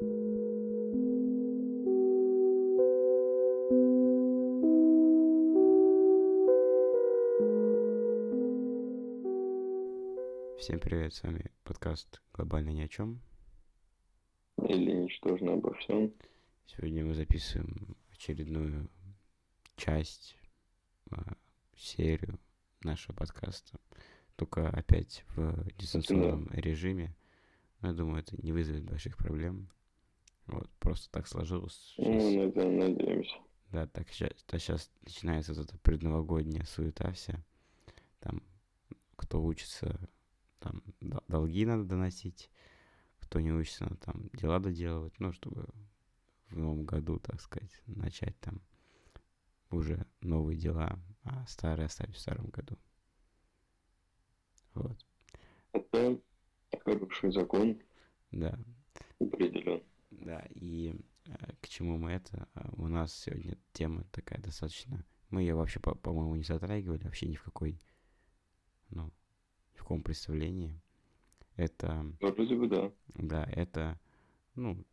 [0.00, 0.06] Всем
[10.78, 13.20] привет, с вами подкаст «Глобально ни о чем».
[14.68, 16.14] Или «Ничтожно обо всем».
[16.66, 18.88] Сегодня мы записываем очередную
[19.74, 20.36] часть,
[21.10, 21.34] а,
[21.76, 22.38] серию
[22.84, 23.80] нашего подкаста.
[24.36, 26.54] Только опять в дистанционном да.
[26.60, 27.16] режиме.
[27.82, 29.68] Я думаю, это не вызовет больших проблем.
[30.48, 31.94] Вот, просто так сложилось.
[31.96, 32.06] Сейчас...
[32.06, 33.36] Ну, это надеемся.
[33.70, 37.44] Да, так сейчас, сейчас начинается вот эта предновогодняя суета вся.
[38.20, 38.42] Там,
[39.16, 39.98] кто учится
[40.60, 42.50] там долги надо доносить,
[43.20, 45.66] кто не учится, надо там дела доделывать, ну, чтобы
[46.50, 48.60] в новом году, так сказать, начать там
[49.70, 52.76] уже новые дела, а старые оставить в старом году.
[54.74, 54.98] Вот.
[55.72, 56.18] Это
[56.84, 57.80] хороший закон.
[58.30, 58.58] Да.
[59.20, 59.82] Определен.
[60.10, 60.94] Да, и
[61.26, 61.68] э, к
[62.28, 62.48] это?
[62.54, 65.04] А, у нас сегодня тема такая достаточно...
[65.30, 67.78] Мы ее вообще, по- по-моему, не затрагивали вообще ни в какой,
[68.88, 69.12] ну,
[69.74, 70.80] в каком представлении.
[71.56, 72.10] Это...
[72.20, 72.92] Вроде бы да.
[73.14, 74.00] Да, это,
[74.54, 74.86] ну,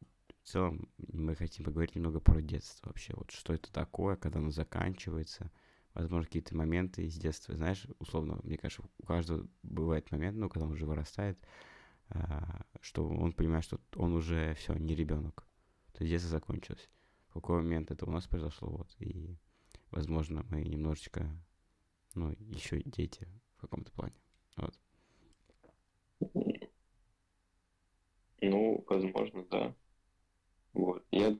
[0.43, 3.13] в целом мы хотим поговорить немного про детство вообще.
[3.15, 5.51] Вот что это такое, когда оно заканчивается.
[5.93, 7.55] Возможно, какие-то моменты из детства.
[7.55, 11.39] Знаешь, условно, мне кажется, у каждого бывает момент, ну, когда он уже вырастает,
[12.09, 15.47] а, что он понимает, что он уже все, не ребенок.
[15.93, 16.89] То есть детство закончилось.
[17.35, 18.87] Какой момент это у нас произошло, вот.
[18.99, 19.35] И,
[19.91, 21.29] возможно, мы немножечко,
[22.13, 24.15] ну, еще дети в каком-то плане.
[24.55, 24.73] Вот.
[28.39, 29.75] Ну, возможно, да.
[30.71, 31.05] Вот.
[31.11, 31.37] Я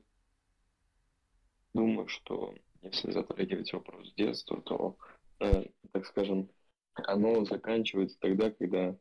[1.72, 4.98] думаю, что если затрагивать вопрос детства, то,
[5.40, 6.50] э, так скажем,
[6.92, 8.98] оно заканчивается тогда, когда,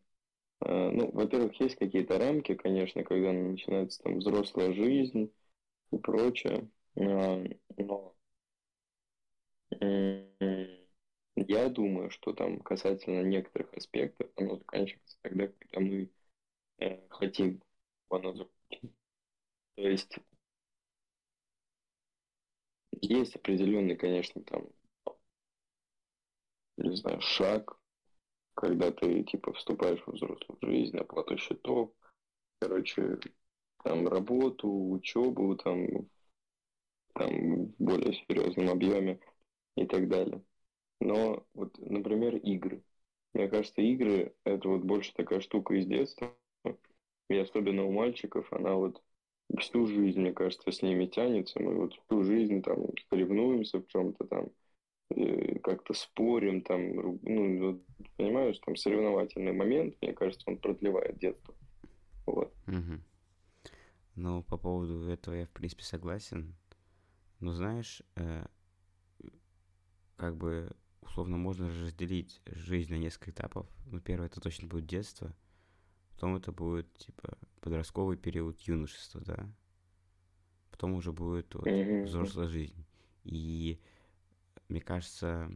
[0.61, 5.29] э, ну, во-первых, есть какие-то рамки, конечно, когда начинается там взрослая жизнь
[5.91, 7.43] и прочее, но
[9.81, 10.77] э,
[11.35, 16.09] я думаю, что там касательно некоторых аспектов, оно заканчивается тогда, когда мы
[16.79, 17.61] э, хотим
[18.09, 18.91] оно закончить.
[19.75, 20.19] То есть
[23.01, 24.67] есть определенный, конечно, там,
[26.77, 27.77] не знаю, шаг,
[28.55, 31.91] когда ты, типа, вступаешь в взрослую жизнь, оплату счетов,
[32.59, 33.19] короче,
[33.83, 36.09] там, работу, учебу, там,
[37.15, 39.19] там, в более серьезном объеме
[39.75, 40.41] и так далее.
[40.99, 42.83] Но вот, например, игры.
[43.33, 46.35] Мне кажется, игры— это вот больше такая штука из детства.
[47.29, 49.01] И особенно у мальчиков она вот
[49.59, 51.59] всю жизнь, мне кажется, с ними тянется.
[51.59, 54.49] Мы вот всю жизнь там соревнуемся в чем-то там,
[55.09, 57.81] э, как-то спорим там, ну, вот,
[58.17, 61.55] понимаешь, там соревновательный момент, мне кажется, он продлевает детство.
[62.25, 62.53] Вот.
[62.67, 62.99] Угу.
[64.15, 66.55] Ну, по поводу этого я, в принципе, согласен.
[67.39, 68.45] Но знаешь, э,
[70.15, 73.67] как бы условно можно разделить жизнь на несколько этапов.
[73.85, 75.35] Ну, первое это точно будет детство,
[76.11, 79.49] потом это будет типа подростковый период юношества, да.
[80.71, 82.85] Потом уже будет вот, взрослая жизнь.
[83.23, 83.79] И
[84.67, 85.49] мне кажется,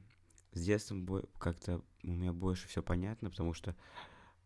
[0.53, 1.05] с детством
[1.37, 3.75] как-то у меня больше все понятно, потому что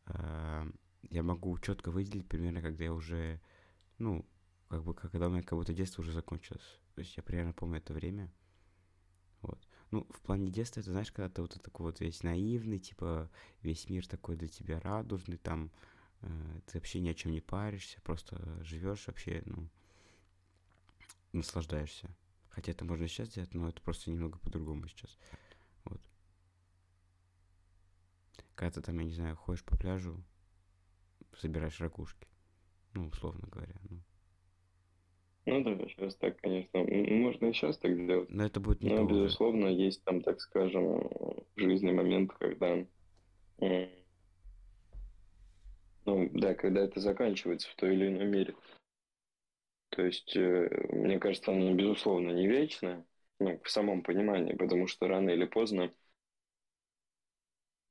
[0.08, 0.72] э,
[1.10, 3.40] я могу четко выделить примерно, когда я уже,
[3.98, 4.26] ну,
[4.68, 6.80] как бы, когда у меня как будто детство уже закончилось.
[6.96, 8.32] То есть я примерно помню это время.
[9.42, 9.68] Вот.
[9.92, 13.30] Ну, в плане детства, это знаешь, когда ты вот такой вот весь наивный, типа,
[13.62, 15.72] весь мир такой для тебя радужный, там,
[16.22, 19.68] э, ты вообще ни о чем не паришься, просто живешь вообще, ну,
[21.34, 22.10] наслаждаешься.
[22.50, 25.18] Хотя это можно сейчас сделать, но это просто немного по-другому сейчас.
[25.86, 26.02] Вот.
[28.56, 30.24] Когда ты там, я не знаю, ходишь по пляжу,
[31.38, 32.28] собираешь ракушки.
[32.94, 34.00] Ну, условно говоря, ну.
[35.46, 36.80] Ну да, сейчас так, конечно.
[36.84, 38.30] Можно и сейчас так сделать.
[38.30, 41.10] Но это будет не Но, безусловно, есть там, так скажем,
[41.56, 42.86] в жизни момент, когда...
[46.06, 48.56] Ну, да, когда это заканчивается в той или иной мере.
[49.90, 53.06] То есть, э, мне кажется, оно, безусловно, не вечное,
[53.40, 55.94] ну, в самом понимании, потому что рано или поздно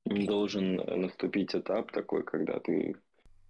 [0.05, 2.95] должен наступить этап такой, когда ты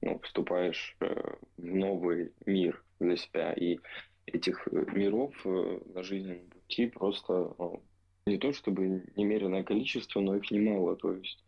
[0.04, 3.54] ну, вступаешь э, в новый мир для себя.
[3.54, 3.80] И
[4.26, 7.82] этих э, миров э, на жизненном пути просто ну,
[8.26, 10.96] не то чтобы немеренное количество, но их немало.
[10.98, 11.44] То есть,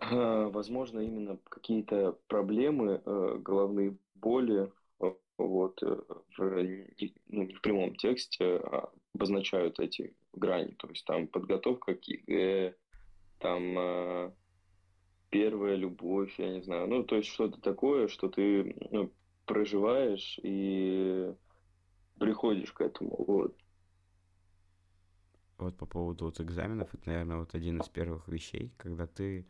[0.00, 4.70] возможно, именно какие-то проблемы, головные боли,
[5.38, 10.72] вот, в, ну, не в прямом тексте а обозначают эти грани.
[10.72, 12.74] То есть там подготовка к ЕГЭ,
[13.38, 14.34] там
[15.32, 16.86] первая любовь, я не знаю.
[16.86, 19.10] Ну, то есть что-то такое, что ты ну,
[19.46, 21.34] проживаешь и
[22.18, 23.16] приходишь к этому.
[23.26, 23.56] Вот.
[25.56, 29.46] Вот по поводу вот экзаменов, это, наверное, вот один из первых вещей, когда ты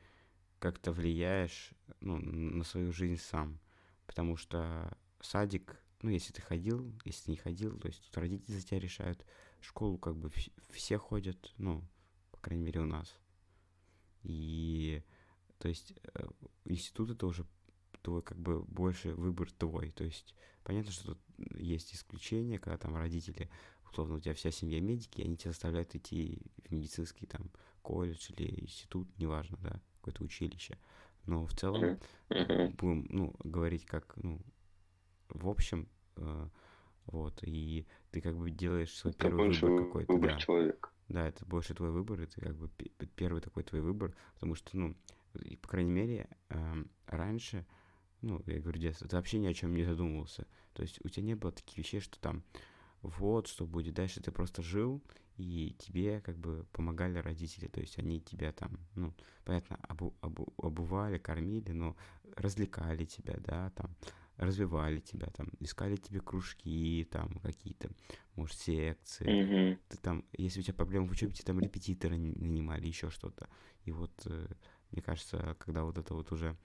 [0.61, 3.59] как-то влияешь ну, на свою жизнь сам.
[4.07, 8.53] Потому что садик, ну, если ты ходил, если ты не ходил, то есть тут родители
[8.55, 9.27] за тебя решают.
[9.61, 10.31] Школу как бы
[10.71, 11.83] все ходят, ну,
[12.31, 13.19] по крайней мере, у нас.
[14.23, 15.03] И,
[15.63, 16.27] то есть, э,
[16.65, 17.47] институт это уже
[18.03, 19.93] твой, как бы, больше выбор твой.
[19.93, 21.19] То есть, понятно, что тут
[21.55, 23.49] есть исключения, когда там родители,
[23.89, 27.49] условно, у тебя вся семья медики, и они тебя заставляют идти в медицинский там
[27.81, 30.79] колледж или институт, неважно, да, какое-то училище.
[31.27, 34.41] Но в целом будем, ну, говорить как, ну,
[35.29, 36.49] в общем, э,
[37.07, 40.13] вот, и ты как бы делаешь свой это первый выбор какой-то.
[40.13, 40.39] Выбор да.
[40.39, 40.91] человека.
[41.07, 42.69] Да, это больше твой выбор, это как бы
[43.15, 44.97] первый такой твой выбор, потому что, ну,
[45.41, 47.67] и, по крайней мере, э, раньше,
[48.21, 50.47] ну, я говорю, детство, ты вообще ни о чем не задумывался.
[50.75, 52.43] То есть у тебя не было таких вещей, что там,
[53.03, 55.03] вот, что будет дальше, ты просто жил,
[55.37, 59.15] и тебе как бы помогали родители, то есть они тебя там, ну,
[59.45, 61.97] понятно, обу, обу, обували, кормили, но
[62.37, 63.95] развлекали тебя, да, там,
[64.37, 67.91] развивали тебя, там, искали тебе кружки, там, какие-то,
[68.35, 69.27] может, секции.
[69.27, 69.79] Mm-hmm.
[69.89, 73.49] Ты там, если у тебя проблемы в учебе, тебе там репетитора нанимали, еще что-то.
[73.85, 74.47] И вот, э,
[74.93, 76.57] мне кажется, когда вот это вот уже...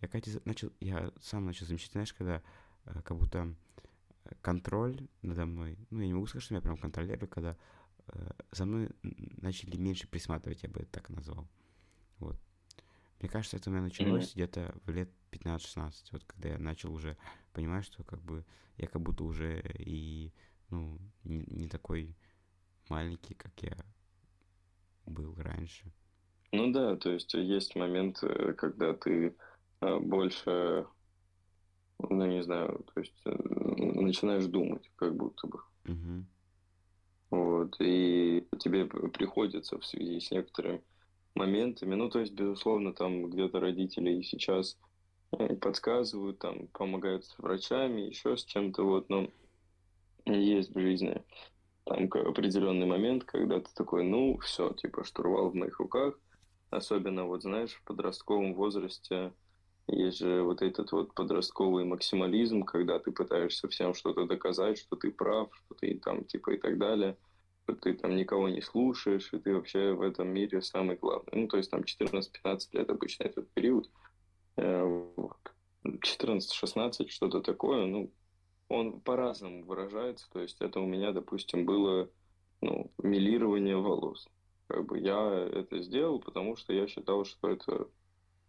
[0.00, 2.42] Я, Катя, начал, я сам начал замечать, знаешь, когда
[2.86, 3.54] э, как будто
[4.40, 7.56] контроль надо мной, ну, я не могу сказать, что меня прям контролируют, когда
[8.06, 11.48] э, за мной начали меньше присматривать, я бы это так назвал.
[12.18, 12.36] Вот.
[13.20, 14.34] Мне кажется, это у меня началось mm-hmm.
[14.34, 17.16] где-то в лет 15-16, вот когда я начал уже
[17.52, 18.44] понимать, что как бы
[18.76, 20.32] я как будто уже и,
[20.70, 22.16] ну, не, не такой
[22.88, 23.76] маленький, как я
[25.06, 25.92] был раньше.
[26.52, 29.34] Ну да, то есть есть момент, э, когда ты
[29.80, 30.86] э, больше,
[31.98, 35.58] ну не знаю, то есть начинаешь думать, как будто бы.
[35.86, 36.24] Угу.
[37.30, 40.82] Вот, и тебе приходится в связи с некоторыми
[41.34, 44.78] моментами, ну, то есть, безусловно, там где-то родители и сейчас
[45.32, 49.30] э, подсказывают, там, помогают с врачами, еще с чем-то, вот, но
[50.26, 51.22] есть в жизни
[51.84, 56.18] там определенный момент, когда ты такой, ну, все, типа, штурвал в моих руках,
[56.72, 59.32] особенно, вот, знаешь, в подростковом возрасте
[59.88, 65.10] есть же вот этот вот подростковый максимализм, когда ты пытаешься всем что-то доказать, что ты
[65.10, 67.16] прав, что ты там типа и так далее,
[67.64, 71.32] что ты там никого не слушаешь, и ты вообще в этом мире самый главный.
[71.32, 73.90] Ну, то есть там 14-15 лет обычно этот период.
[74.56, 75.06] 14-16,
[75.84, 78.10] э, что-то такое, ну,
[78.68, 80.28] он по-разному выражается.
[80.32, 82.08] То есть это у меня, допустим, было
[82.60, 84.28] ну, милирование волос.
[84.68, 87.88] Как бы я это сделал, потому что я считал, что это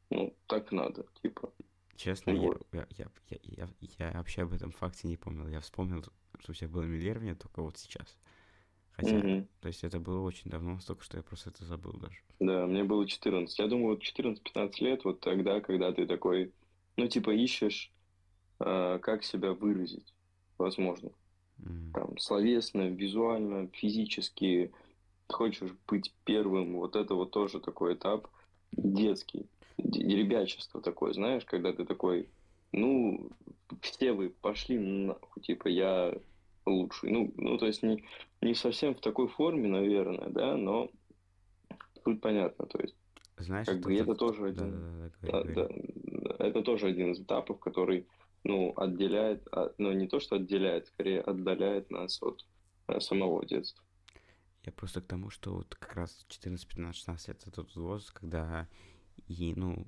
[0.10, 1.51] ну, так надо, типа.
[1.95, 2.62] Честно, вот.
[2.71, 3.69] я, я, я, я,
[4.00, 5.48] я вообще об этом факте не помнил.
[5.48, 6.04] Я вспомнил,
[6.39, 8.18] что у тебя было миллирование только вот сейчас.
[8.92, 9.48] Хотя, mm-hmm.
[9.62, 12.18] то есть это было очень давно, столько, что я просто это забыл даже.
[12.39, 13.57] Да, мне было 14.
[13.57, 16.54] Я думаю, вот 14-15 лет, вот тогда, когда ты такой,
[16.95, 17.92] ну, типа, ищешь,
[18.59, 20.13] э, как себя выразить,
[20.59, 21.09] возможно.
[21.59, 21.92] Mm-hmm.
[21.94, 24.71] Там, словесно, визуально, физически.
[25.29, 28.27] Хочешь быть первым, вот это вот тоже такой этап
[28.71, 29.47] детский
[29.77, 32.29] ребячество такое, знаешь, когда ты такой,
[32.71, 33.31] ну,
[33.81, 36.13] все вы пошли нахуй, типа, я
[36.65, 37.11] лучший.
[37.11, 38.03] Ну, ну то есть не,
[38.42, 40.89] не совсем в такой форме, наверное, да, но
[42.03, 42.95] тут понятно, то есть.
[43.37, 45.68] Знаешь, как бы это тоже один, да, да, да,
[46.39, 48.06] это тоже один из этапов, который,
[48.44, 52.45] ну, отделяет, а, ну, не то, что отделяет, скорее отдаляет нас от
[52.87, 53.83] э, самого детства.
[54.63, 58.11] Я просто к тому, что вот как раз 14, 15, 16 лет это тот возраст,
[58.11, 58.67] когда
[59.27, 59.85] и, ну,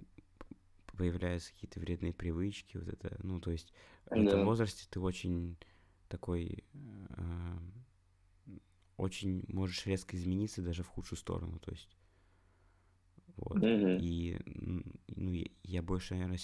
[0.97, 3.73] появляются какие-то вредные привычки, вот это, ну, то есть
[4.05, 5.57] в этом возрасте ты очень
[6.07, 7.57] такой, э,
[8.97, 11.97] очень можешь резко измениться даже в худшую сторону, то есть,
[13.35, 13.99] вот, mm-hmm.
[13.99, 14.39] и,
[15.15, 16.39] ну, я, я больше, наверное,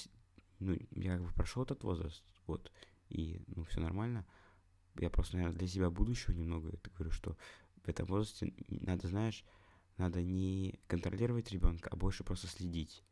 [0.59, 2.71] ну, я как бы прошел этот возраст, вот,
[3.09, 4.25] и, ну, все нормально,
[4.99, 7.37] я просто, наверное, для себя будущего немного это говорю, что
[7.83, 9.43] в этом возрасте надо, знаешь,
[9.97, 13.03] надо не контролировать ребенка, а больше просто следить.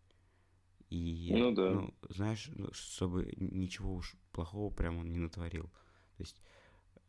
[0.90, 1.70] И, ну, да.
[1.70, 5.66] ну, знаешь, ну, чтобы ничего уж плохого прям он не натворил.
[6.18, 6.42] То есть,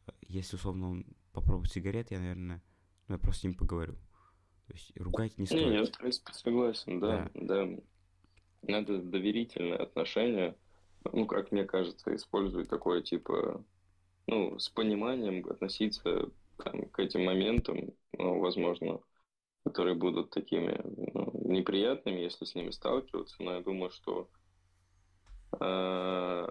[0.06, 2.62] э, если, условно, он попробует сигарет, я, наверное,
[3.08, 3.94] ну, я просто с ним поговорю.
[4.66, 5.66] То есть, ругать не стоит.
[5.66, 7.64] Не, я, в принципе, согласен, да, да.
[7.64, 7.82] да.
[8.62, 10.56] Надо доверительное отношение,
[11.10, 13.64] ну, как мне кажется, использовать такое, типа,
[14.26, 19.00] ну, с пониманием относиться там, к этим моментам, ну, возможно,
[19.64, 20.80] которые будут такими
[21.14, 24.28] ну, неприятными, если с ними сталкиваться, но я думаю, что
[25.60, 26.48] э,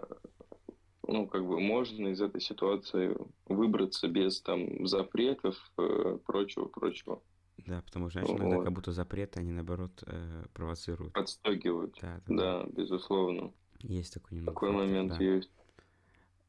[1.08, 7.22] ну, как бы можно из этой ситуации выбраться без там запретов, э, прочего, прочего.
[7.66, 8.64] Да, потому что, иногда Вот.
[8.64, 11.14] как будто запреты, они наоборот э, провоцируют.
[11.14, 11.98] Подстегивают.
[12.02, 12.64] Да, да, да.
[12.64, 13.54] Да, безусловно.
[13.80, 15.24] Есть такой немного Такой момент да.
[15.24, 15.50] есть.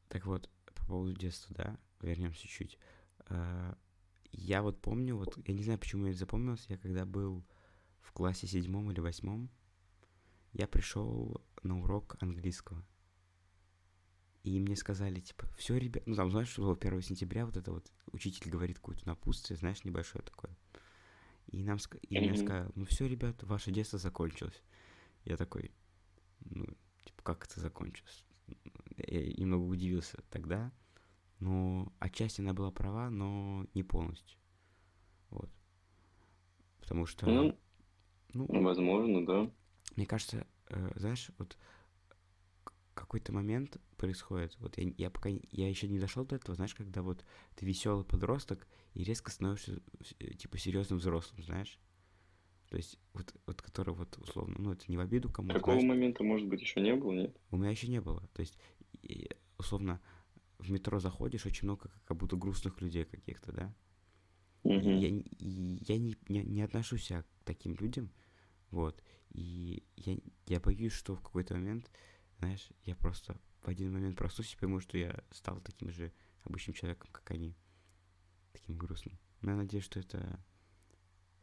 [0.09, 2.77] Так вот, по поводу детства, да, вернемся чуть.
[3.31, 3.73] Э,
[4.33, 7.43] Я вот помню, вот, я не знаю, почему я это запомнился, я когда был
[7.99, 9.49] в классе седьмом или восьмом,
[10.53, 12.85] я пришел на урок английского.
[14.43, 17.71] И мне сказали, типа, все, ребят, ну там, знаешь, что было 1 сентября, вот это
[17.71, 20.55] вот, учитель говорит какое-то напутствие, знаешь, небольшое такое.
[21.47, 21.77] И нам,
[22.09, 24.63] и мне сказали, ну все, ребят, ваше детство закончилось.
[25.25, 25.71] Я такой,
[26.39, 26.65] ну,
[27.05, 28.25] типа, как это закончилось?
[28.97, 30.71] Я немного удивился тогда,
[31.41, 34.37] но отчасти она была права, но не полностью.
[35.31, 35.49] Вот.
[36.79, 37.57] Потому что, Ну,
[38.33, 39.51] ну, возможно, да.
[39.95, 41.57] мне кажется, э, знаешь, вот
[42.93, 44.55] какой-то момент происходит.
[44.59, 48.05] Вот я, я пока я еще не дошел до этого, знаешь, когда вот ты веселый
[48.05, 49.81] подросток и резко становишься
[50.19, 51.79] э, типа серьезным взрослым, знаешь.
[52.69, 55.89] То есть вот, вот который вот условно, ну это не в обиду кому-то, Такого знаешь,
[55.89, 57.35] момента, может быть, еще не было, нет?
[57.49, 58.21] у меня еще не было.
[58.33, 58.57] То есть
[59.57, 59.99] условно
[60.61, 63.73] в метро заходишь, очень много как, будто грустных людей каких-то, да.
[64.63, 64.99] Мгм.
[64.99, 68.11] я, и я не, не, не отношусь к таким людям,
[68.69, 69.03] вот.
[69.31, 71.89] И я, я боюсь, что в какой-то момент,
[72.39, 76.11] знаешь, я просто в один момент проснусь и пойму, что я стал таким же
[76.43, 77.55] обычным человеком, как они.
[78.53, 79.17] Таким грустным.
[79.41, 80.39] Но я надеюсь, что это...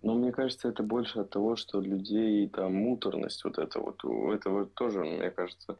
[0.03, 4.31] Ну, мне кажется, это больше от того, что людей там муторность вот это вот, у
[4.31, 5.79] этого тоже, мне кажется,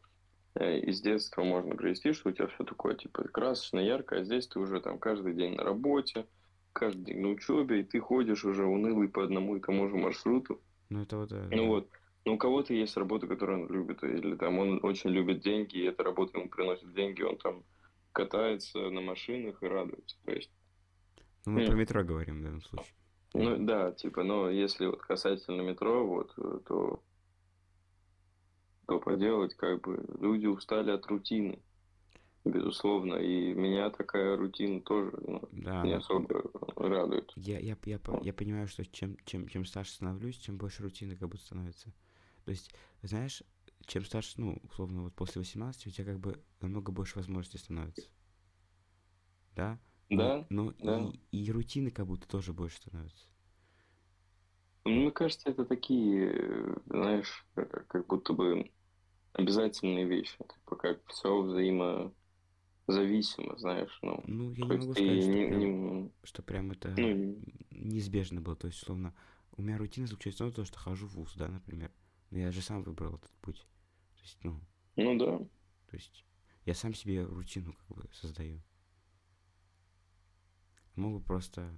[0.59, 4.59] из детства можно привести, что у тебя все такое, типа, красочно, ярко, а здесь ты
[4.59, 6.27] уже там каждый день на работе,
[6.73, 10.61] каждый день на учебе, и ты ходишь уже унылый по одному и тому же маршруту.
[10.91, 11.33] Ну, это вот...
[11.33, 11.89] э, Ну вот,
[12.25, 15.85] но у кого-то есть работа, которую он любит, или там он очень любит деньги, и
[15.85, 17.65] эта работа ему приносит деньги, он там
[18.13, 20.17] катается на машинах и радуется.
[20.25, 20.51] То есть,
[21.47, 22.93] Ну, мы про метро говорим в данном случае.
[23.35, 27.03] ну да, типа, но если вот касательно метро, вот, э, то,
[28.89, 31.63] то поделать, как бы, люди устали от рутины,
[32.45, 36.43] безусловно, и меня такая рутина тоже ну, Да, не ну, особо
[36.77, 37.31] радует.
[37.37, 41.17] Я, я, я, по- я понимаю, что чем, чем, чем старше становлюсь, тем больше рутины
[41.17, 41.93] как будто становится.
[42.45, 42.71] То есть,
[43.03, 43.43] знаешь,
[43.87, 48.09] чем старше, ну, условно, вот после 18 у тебя как бы намного больше возможностей становится.
[49.55, 49.79] Да?
[50.11, 50.99] Но- Да, Но да.
[51.01, 53.27] и, и рутины как будто тоже больше становятся.
[54.85, 58.71] Ну, Мне кажется, это такие, э, знаешь, э, как будто бы
[59.39, 60.37] обязательные вещи.
[60.39, 62.13] Типа как все взаимозависимо,
[63.57, 63.99] знаешь.
[64.03, 67.39] Ну, Ну, я не могу сказать, что не- прям, не- что прям это ну,
[67.71, 68.57] неизбежно было.
[68.57, 69.15] То есть, условно,
[69.57, 71.91] у меня рутина заключается в том, что хожу в ВУЗ, да, например.
[72.31, 73.67] Но я же сам выбрал этот путь.
[74.17, 74.61] То есть, ну,
[74.97, 75.39] ну да.
[75.87, 76.25] То есть
[76.67, 78.61] я сам себе рутину как бы создаю.
[80.97, 81.73] Могу просто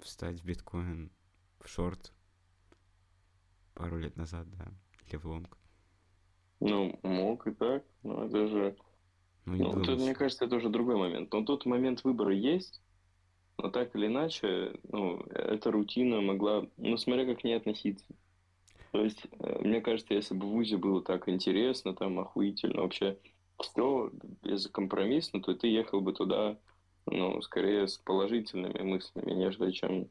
[0.00, 1.10] встать в биткоин
[1.60, 2.12] в шорт
[3.78, 4.66] пару лет назад, да,
[5.06, 5.56] или в лонг.
[6.60, 8.76] Ну, мог и так, но это же...
[9.46, 11.32] Ну, Ну, тут, мне кажется, это уже другой момент.
[11.32, 12.82] Но тут момент выбора есть,
[13.56, 18.06] но так или иначе, ну, эта рутина могла, ну, смотря как к ней относиться.
[18.90, 23.16] То есть, э, мне кажется, если бы в ВУЗе было так интересно, там, охуительно, вообще
[23.60, 24.10] все
[24.42, 26.58] безкомпромиссно, то ты ехал бы туда,
[27.06, 30.08] ну, скорее с положительными мыслями, нежели чем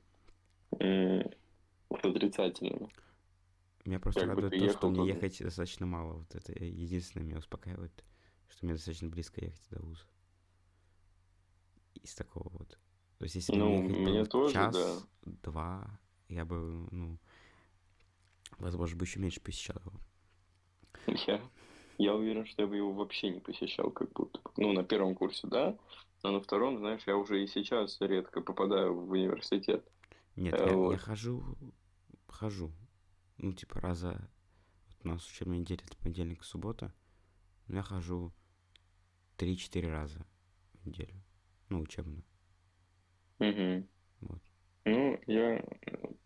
[0.80, 2.90] с отрицательными.
[3.88, 5.14] Меня просто как радует то, что мне туда.
[5.14, 6.18] ехать достаточно мало.
[6.20, 8.04] Вот это единственное меня успокаивает,
[8.50, 10.04] что мне достаточно близко ехать до вуза.
[12.04, 12.78] Из такого вот.
[13.18, 15.32] То есть, если бы Ну, мне ехать тоже, час, да.
[15.44, 17.18] два, я бы, ну,
[18.58, 20.00] возможно, бы еще меньше посещал его.
[21.28, 21.42] Я,
[21.98, 24.42] я уверен, что я бы его вообще не посещал, как будто.
[24.58, 25.78] Ну, на первом курсе, да,
[26.24, 29.86] но на втором, знаешь, я уже и сейчас редко попадаю в университет.
[30.36, 31.00] Нет, Э, я, я вот.
[31.00, 31.44] хожу,
[32.28, 32.72] хожу.
[33.38, 34.30] Ну, типа, раза...
[34.88, 36.94] Вот у нас учебная неделя, это понедельник и суббота.
[37.68, 38.34] Я хожу
[39.38, 40.26] 3-4 раза
[40.74, 41.24] в неделю.
[41.70, 42.24] Ну, учебную.
[43.40, 43.88] Мгм.
[44.22, 44.42] Вот.
[44.86, 45.64] Ну, я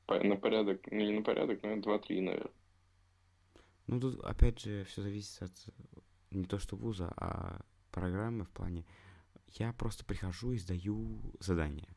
[0.08, 2.54] на порядок, ну, не на порядок, но два-три, наверное.
[3.88, 5.52] Ну, тут, опять же, все зависит от
[6.32, 8.86] не то что вуза, а программы в плане...
[9.48, 11.94] Я просто прихожу и сдаю задания.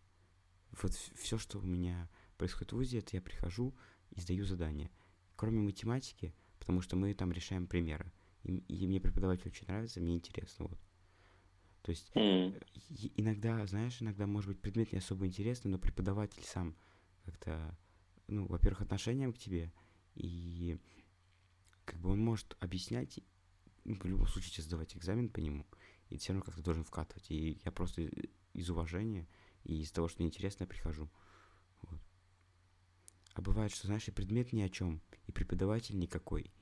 [0.82, 3.76] Вот все, что у меня происходит в ВУЗе, это я прихожу
[4.10, 4.90] и сдаю задания.
[5.36, 8.12] Кроме математики, потому что мы там решаем примеры.
[8.44, 10.66] И, и мне преподаватель очень нравится, мне интересно.
[10.66, 10.78] Вот.
[11.82, 12.10] То есть
[12.88, 16.76] и- иногда, знаешь, иногда, может быть, предмет не особо интересный, но преподаватель сам
[17.24, 17.76] как-то,
[18.26, 19.72] ну, во-первых, отношением к тебе,
[20.14, 20.78] и
[21.84, 23.20] как бы он может объяснять
[23.84, 25.66] ну, в любом случае тебе сдавать экзамен по нему,
[26.08, 27.30] и все равно как-то должен вкатывать.
[27.30, 28.08] И я просто
[28.52, 29.28] из уважения
[29.64, 31.02] и из того, что мне интересно, я прихожу.
[31.02, 31.10] Вот.
[33.34, 36.52] А бывает, что, знаешь, и предмет ни о чем, и преподаватель никакой,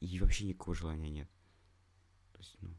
[0.00, 1.30] и вообще никакого желания нет.
[2.32, 2.70] То есть, ну,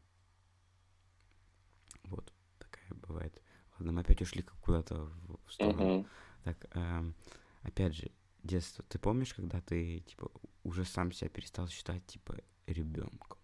[2.04, 3.40] вот, такая бывает.
[3.78, 5.10] Ладно, мы опять ушли куда-то
[5.46, 6.00] в сторону.
[6.00, 6.06] Uh-huh.
[6.42, 7.14] Так, эм,
[7.62, 8.10] опять же,
[8.42, 8.84] детство.
[8.88, 10.30] Ты помнишь, когда ты, типа,
[10.64, 13.38] уже сам себя перестал считать, типа, ребенком?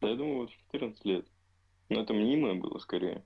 [0.00, 1.28] Да, я думаю, вот в 14 лет.
[1.88, 3.24] Но это мнимое было скорее.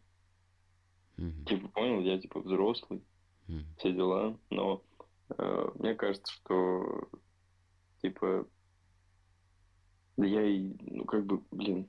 [1.17, 1.45] Mm-hmm.
[1.47, 3.03] Типа, понял, я, типа, взрослый,
[3.49, 3.65] mm-hmm.
[3.79, 4.39] все дела.
[4.51, 4.83] Но
[5.37, 7.09] э, мне кажется, что,
[8.03, 8.47] типа,
[10.17, 11.89] да я и, ну, как бы, блин,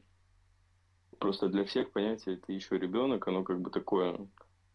[1.20, 4.28] просто для всех понятие ты еще ребенок, оно как бы такое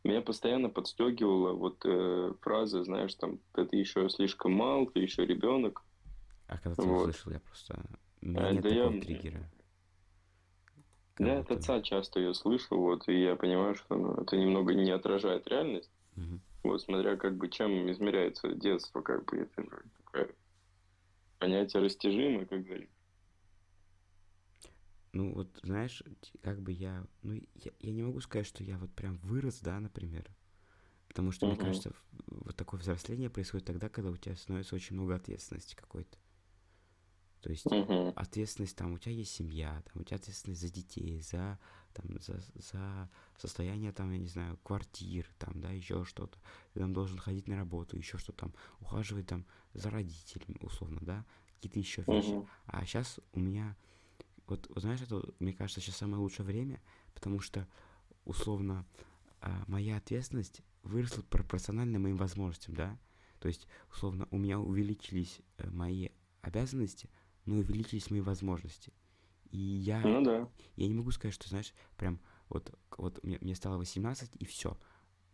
[0.05, 5.83] меня постоянно подстегивала вот э, фраза, знаешь, там, ты еще слишком мал, ты еще ребенок.
[6.47, 7.09] А когда ты вот.
[7.09, 7.83] услышал, я просто...
[8.21, 9.01] Меня а, нет да такого я...
[9.01, 9.51] триггера.
[11.19, 14.91] Я от отца часто ее слышу, вот, и я понимаю, что ну, это немного не
[14.91, 15.93] отражает реальность.
[16.17, 16.41] Угу.
[16.63, 19.65] Вот, смотря как бы чем измеряется детство, как бы это
[19.99, 20.35] такое
[21.39, 22.95] понятие растяжимое, как говорится.
[25.13, 26.03] Ну, вот, знаешь,
[26.43, 27.05] как бы я...
[27.23, 30.31] Ну, я, я не могу сказать, что я вот прям вырос, да, например.
[31.09, 31.51] Потому что, uh-huh.
[31.51, 31.93] мне кажется,
[32.29, 36.17] вот такое взросление происходит тогда, когда у тебя становится очень много ответственности какой-то.
[37.41, 38.13] То есть uh-huh.
[38.15, 41.59] ответственность там, у тебя есть семья, там, у тебя ответственность за детей, за,
[41.95, 46.39] там, за, за состояние, там, я не знаю, квартир, там, да, еще что-то.
[46.75, 51.25] Ты там должен ходить на работу, еще что-то там, ухаживать там за родителями, условно, да,
[51.55, 52.29] какие-то еще вещи.
[52.29, 52.49] Uh-huh.
[52.67, 53.77] А сейчас у меня
[54.51, 56.81] вот, знаешь, это, мне кажется, сейчас самое лучшее время,
[57.15, 57.69] потому что,
[58.25, 58.85] условно,
[59.41, 62.99] а, моя ответственность выросла пропорционально моим возможностям, да?
[63.39, 66.09] То есть, условно, у меня увеличились э, мои
[66.43, 67.09] обязанности,
[67.47, 68.93] но увеличились мои возможности.
[69.51, 70.49] И я, ну, да.
[70.77, 74.79] я не могу сказать, что, знаешь, прям вот, вот мне, мне стало 18, и все.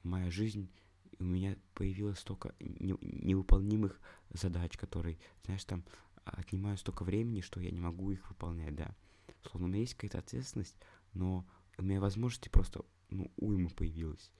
[0.02, 0.70] Моя жизнь,
[1.18, 5.84] у меня появилось столько не, невыполнимых задач, которые, знаешь, там
[6.24, 8.94] отнимают столько времени, что я не могу их выполнять, да.
[9.42, 10.76] Словно у меня есть какая-то ответственность,
[11.12, 11.46] но
[11.78, 14.30] у меня возможности просто, ну, уйма появилась.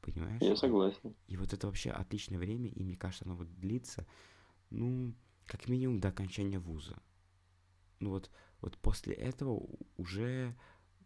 [0.00, 0.42] Понимаешь?
[0.42, 1.14] Я согласен.
[1.28, 4.06] И вот это вообще отличное время, и мне кажется, оно вот длится,
[4.70, 5.14] ну,
[5.50, 6.96] как минимум до окончания вуза.
[7.98, 10.56] Ну вот, вот после этого уже,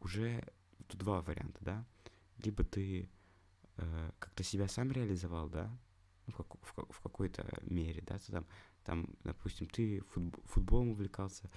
[0.01, 0.47] уже
[0.87, 1.87] тут два варианта, да.
[2.45, 3.09] Либо ты
[3.77, 5.75] э, как-то себя сам реализовал, да,
[6.27, 8.47] ну, в, как, в, в какой-то мере, да, ты там,
[8.85, 11.51] там, допустим, ты футбол, футболом увлекался,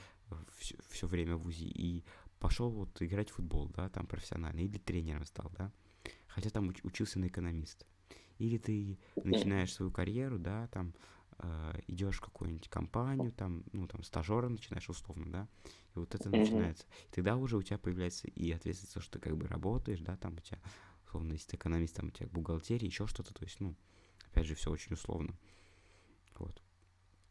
[0.55, 2.05] все, все время в УЗИ и
[2.39, 5.73] пошел вот играть в футбол, да, там профессионально, или тренером стал, да,
[6.27, 7.85] хотя там уч- учился на экономиста.
[8.37, 10.93] Или ты начинаешь свою карьеру, да, там
[11.39, 15.47] э, идешь в какую-нибудь компанию, там, ну, там, стажером начинаешь условно, да,
[15.95, 16.85] и вот это начинается.
[17.11, 20.35] И тогда уже у тебя появляется и ответственность, что ты как бы работаешь, да, там
[20.35, 20.59] у тебя,
[21.05, 23.75] условно, если ты экономист, там у тебя бухгалтерия, еще что-то, то есть, ну,
[24.31, 25.33] опять же, все очень условно.
[26.37, 26.61] Вот.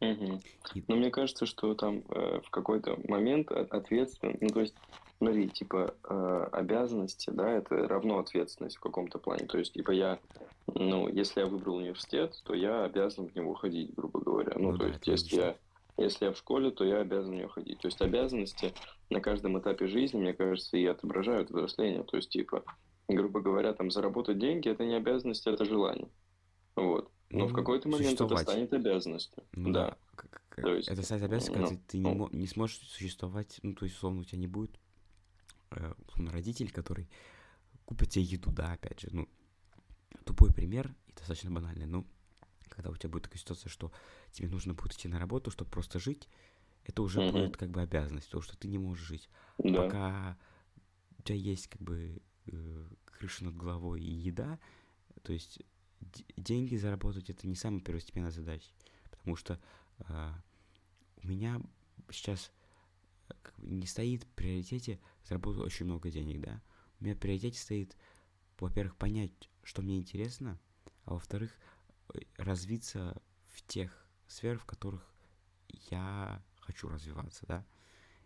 [0.00, 0.40] Угу.
[0.88, 4.74] Но мне кажется, что там э, в какой-то момент ответственность, ну то есть,
[5.18, 9.46] смотри, типа э, обязанности, да, это равно ответственность в каком-то плане.
[9.46, 10.18] То есть, типа я,
[10.66, 14.52] ну, если я выбрал университет, то я обязан в него ходить, грубо говоря.
[14.56, 15.56] Ну, ну то да, есть, если я,
[15.96, 17.78] если я в школе, то я обязан в него ходить.
[17.78, 18.74] То есть обязанности
[19.08, 22.02] на каждом этапе жизни, мне кажется, и отображают взросление.
[22.02, 22.64] То есть, типа,
[23.08, 26.10] грубо говоря, там заработать деньги это не обязанность, это желание.
[26.74, 27.10] Вот.
[27.30, 29.42] Но в какой-то момент это станет обязанностью.
[29.52, 29.96] Ну, да.
[30.56, 30.62] да.
[30.62, 32.28] То есть, это станет обязанностью, когда ну, ты ну.
[32.32, 34.78] Не, не сможешь существовать, ну, то есть, условно, у тебя не будет
[35.70, 37.08] э, условно, родитель, который
[37.84, 39.28] купит тебе еду, да, опять же, ну,
[40.24, 42.06] тупой пример и достаточно банальный, ну,
[42.68, 43.92] когда у тебя будет такая ситуация, что
[44.32, 46.28] тебе нужно будет идти на работу, чтобы просто жить,
[46.84, 47.32] это уже mm-hmm.
[47.32, 49.28] будет как бы обязанность, потому что ты не можешь жить.
[49.58, 49.82] Да.
[49.82, 50.38] Пока
[51.18, 54.58] у тебя есть как бы э, крыша над головой и еда,
[55.22, 55.60] то есть
[56.36, 58.70] деньги заработать это не самая первостепенная задача,
[59.10, 59.60] потому что
[60.00, 60.32] э,
[61.22, 61.60] у меня
[62.10, 62.52] сейчас
[63.28, 66.62] э, не стоит в приоритете заработать очень много денег, да.
[67.00, 67.96] У меня в приоритете стоит,
[68.58, 69.32] во-первых, понять,
[69.62, 70.58] что мне интересно,
[71.04, 71.52] а во-вторых,
[72.14, 75.12] э, развиться в тех сферах, в которых
[75.90, 77.66] я хочу развиваться, да.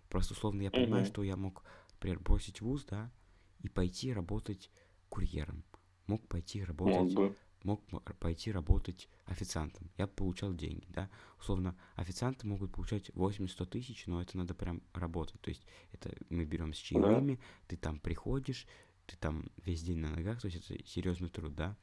[0.09, 1.09] Просто условно я понимаю, mm-hmm.
[1.09, 3.13] что я мог, например, бросить вуз, да,
[3.61, 4.71] и пойти работать
[5.09, 5.65] курьером.
[6.07, 7.83] Мог пойти работать мог бы мог
[8.19, 9.91] пойти работать официантом.
[9.97, 11.11] Я получал деньги, да.
[11.39, 15.41] Условно, официанты могут получать 80-100 тысяч, но это надо прям работать.
[15.41, 17.43] То есть это мы берем с чаевыми, да.
[17.69, 18.67] ты там приходишь,
[19.07, 21.77] ты там весь день на ногах, то есть это серьезный труд, да.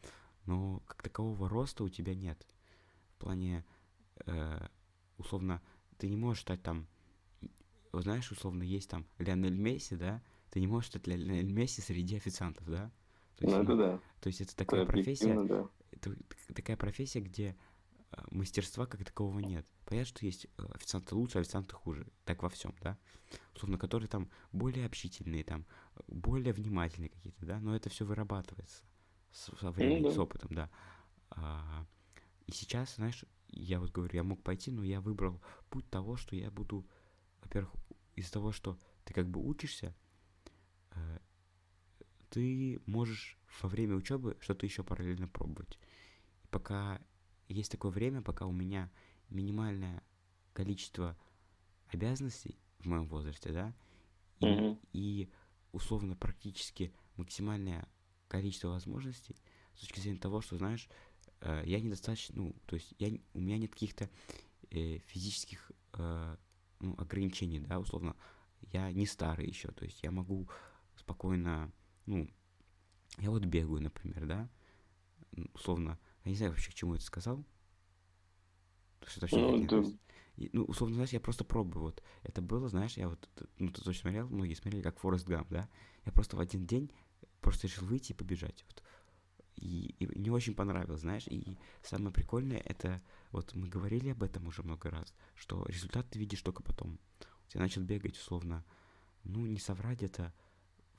[0.46, 2.46] Но как такового роста у тебя нет.
[3.16, 3.66] В плане,
[4.26, 4.68] э,
[5.18, 5.62] условно,
[5.98, 6.88] ты не можешь стать там
[7.94, 12.68] знаешь, условно, есть там Леонель Месси, да, ты не можешь стать Леонель Месси среди официантов,
[12.70, 12.92] да?
[13.38, 14.00] То есть, ну, это да.
[14.20, 15.68] То есть это такая это профессия, да.
[15.92, 16.16] это
[16.54, 17.56] такая профессия, где
[18.12, 19.66] э, мастерства как такового нет.
[19.86, 22.08] Понятно, что есть э, официанты лучше, официанты хуже.
[22.26, 22.98] Так во всем, да?
[23.56, 25.66] Условно, которые там более общительные, там,
[26.08, 27.60] более внимательные какие-то, да?
[27.60, 28.84] Но это все вырабатывается
[29.32, 30.16] со временем, ну, да.
[30.16, 30.70] с опытом, да.
[31.30, 31.86] А,
[32.48, 36.36] и сейчас, знаешь, я вот говорю, я мог пойти, но я выбрал путь того, что
[36.36, 36.88] я буду,
[37.42, 37.72] во-первых,
[38.16, 39.96] из-за того, что ты как бы учишься,
[40.92, 41.20] э,
[42.30, 45.80] ты можешь во время учебы что-то еще параллельно пробовать.
[46.44, 47.02] И пока
[47.48, 48.92] есть такое время, пока у меня
[49.30, 50.04] минимальное
[50.54, 51.18] количество
[51.88, 53.74] обязанностей в моем возрасте, да,
[54.40, 54.80] и, mm-hmm.
[54.94, 55.30] и
[55.72, 57.88] условно практически максимальное
[58.28, 59.36] количество возможностей
[59.76, 60.90] с точки зрения того, что, знаешь,
[61.42, 64.10] э, я недостаточно, ну, то есть я, у меня нет каких-то
[64.72, 66.38] э, физических э,
[66.80, 68.16] ну, ограничений, да, условно,
[68.74, 70.50] я не старый еще, то есть я могу
[70.96, 71.72] спокойно,
[72.08, 72.28] ну,
[73.20, 74.50] я вот бегаю, например, да,
[75.54, 77.46] условно, я не знаю вообще, к чему это сказал,
[79.06, 79.90] что это вообще ну, да.
[80.38, 83.82] И, ну, условно, знаешь, я просто пробую, вот, это было, знаешь, я вот, ну, ты
[83.82, 85.68] точно смотрел, многие смотрели, как Форест Гамп, да,
[86.06, 86.92] я просто в один день
[87.42, 88.84] просто решил выйти и побежать, вот,
[89.56, 94.48] и, и мне очень понравилось, знаешь, и самое прикольное, это, вот мы говорили об этом
[94.48, 97.00] уже много раз, что результат ты видишь только потом,
[97.54, 98.64] я начал бегать, условно,
[99.24, 100.34] ну, не соврать, это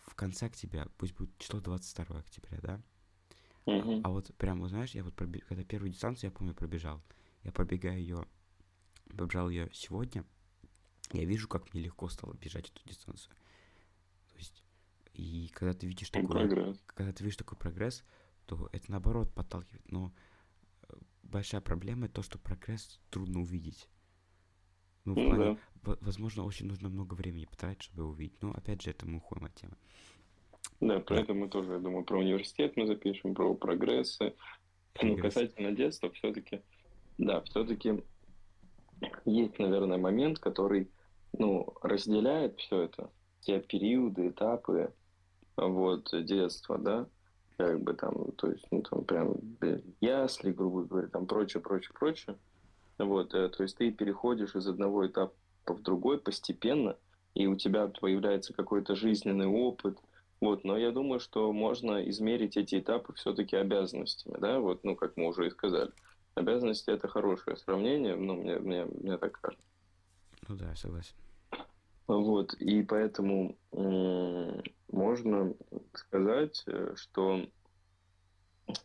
[0.08, 2.82] в конце октября, пусть будет число 22 октября, да?
[3.66, 4.00] Uh-huh.
[4.02, 7.02] А, вот прям, вот, знаешь, я вот, пробег, когда первую дистанцию, я помню, пробежал,
[7.42, 8.26] я пробегаю ее,
[9.14, 10.24] пробежал ее сегодня,
[11.12, 13.34] я вижу, как мне легко стало бежать эту дистанцию.
[14.30, 14.62] То есть,
[15.14, 16.78] и когда ты видишь такой, прогресс.
[16.86, 18.04] когда ты видишь такой прогресс,
[18.46, 19.90] то это наоборот подталкивает.
[19.90, 20.14] Но
[20.82, 23.88] э, большая проблема то, что прогресс трудно увидеть.
[25.14, 25.96] Ну, ну плане, да.
[26.00, 28.42] возможно, очень нужно много времени потратить, чтобы увидеть.
[28.42, 29.06] Но опять же, это
[29.46, 29.76] от темы.
[30.80, 31.22] Да, про да.
[31.22, 34.34] это мы тоже, я думаю, про университет мы запишем, про прогрессы.
[35.00, 36.60] Ну, касательно детства, все-таки,
[37.18, 38.02] да, все-таки
[39.24, 40.90] есть, наверное, момент, который,
[41.32, 44.92] ну, разделяет все это, те периоды, этапы,
[45.56, 47.06] вот, детства, да,
[47.56, 49.36] как бы там, то есть, ну, там прям
[50.00, 52.36] ясли, грубо говоря, там прочее, прочее, прочее.
[52.98, 55.34] Вот, э, то есть ты переходишь из одного этапа
[55.66, 56.96] в другой постепенно,
[57.34, 59.98] и у тебя появляется какой-то жизненный опыт.
[60.40, 65.16] Вот, но я думаю, что можно измерить эти этапы все-таки обязанностями, да, вот, ну, как
[65.16, 65.90] мы уже и сказали.
[66.34, 69.64] Обязанности это хорошее сравнение, ну, мне, мне, мне так кажется.
[70.48, 71.14] Ну да, согласен.
[72.06, 73.56] Вот, и поэтому
[74.90, 75.54] можно
[75.92, 77.42] сказать, э, что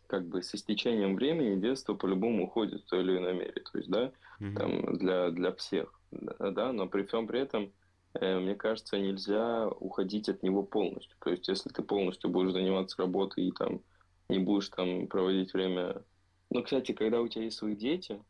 [0.08, 3.62] как бы с истечением времени детство по-любому уходит в той или иной мере.
[3.72, 4.56] То есть, да, mm-hmm.
[4.56, 6.00] там для, для всех.
[6.12, 7.72] Да, но при всем при этом,
[8.14, 11.16] э, мне кажется, нельзя уходить от него полностью.
[11.20, 13.82] То есть, если ты полностью будешь заниматься работой и там
[14.30, 16.04] не будешь там проводить время.
[16.50, 18.22] Ну, кстати, когда у тебя есть свои дети,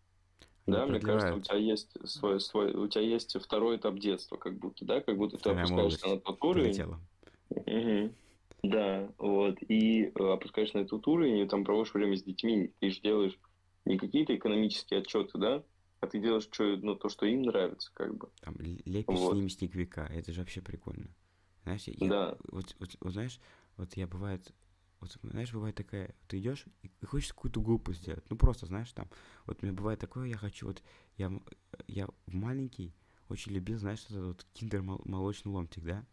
[0.65, 4.37] не да, мне кажется, у тебя есть свой, свой, у тебя есть второй этап детства,
[4.37, 6.81] как будто, да, как будто ты опускаешься на тот уровень.
[7.49, 8.13] Угу.
[8.63, 9.57] Да, вот.
[9.67, 12.73] И э, опускаешь на этот уровень, и там проводишь время с детьми.
[12.79, 13.37] Ты же делаешь
[13.85, 15.63] не какие-то экономические отчеты, да,
[15.99, 18.29] а ты делаешь что, ну, то, что им нравится, как бы.
[18.41, 19.33] Там лепишь вот.
[19.33, 21.09] с ними снеговика, это же вообще прикольно.
[21.63, 22.37] Знаешь, я, да.
[22.49, 23.39] вот, вот, вот, знаешь,
[23.77, 24.53] вот я бывает,
[24.99, 29.09] вот, знаешь, бывает такая, ты идешь и хочешь какую-то глупость сделать, ну просто, знаешь, там,
[29.45, 30.83] вот у меня бывает такое, я хочу, вот,
[31.17, 31.31] я,
[31.87, 32.93] я маленький
[33.29, 36.05] очень любил, знаешь, этот вот киндер молочный ломтик, да,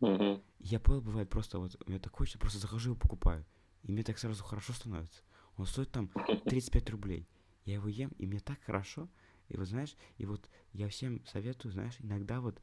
[0.00, 0.42] Угу.
[0.60, 3.44] Я понял, бывает просто вот, мне так хочется, просто захожу и покупаю.
[3.82, 5.22] И мне так сразу хорошо становится.
[5.56, 6.08] Он стоит там
[6.44, 7.28] 35 рублей.
[7.64, 9.08] Я его ем, и мне так хорошо.
[9.48, 12.60] И вот знаешь, и вот я всем советую, знаешь, иногда вот,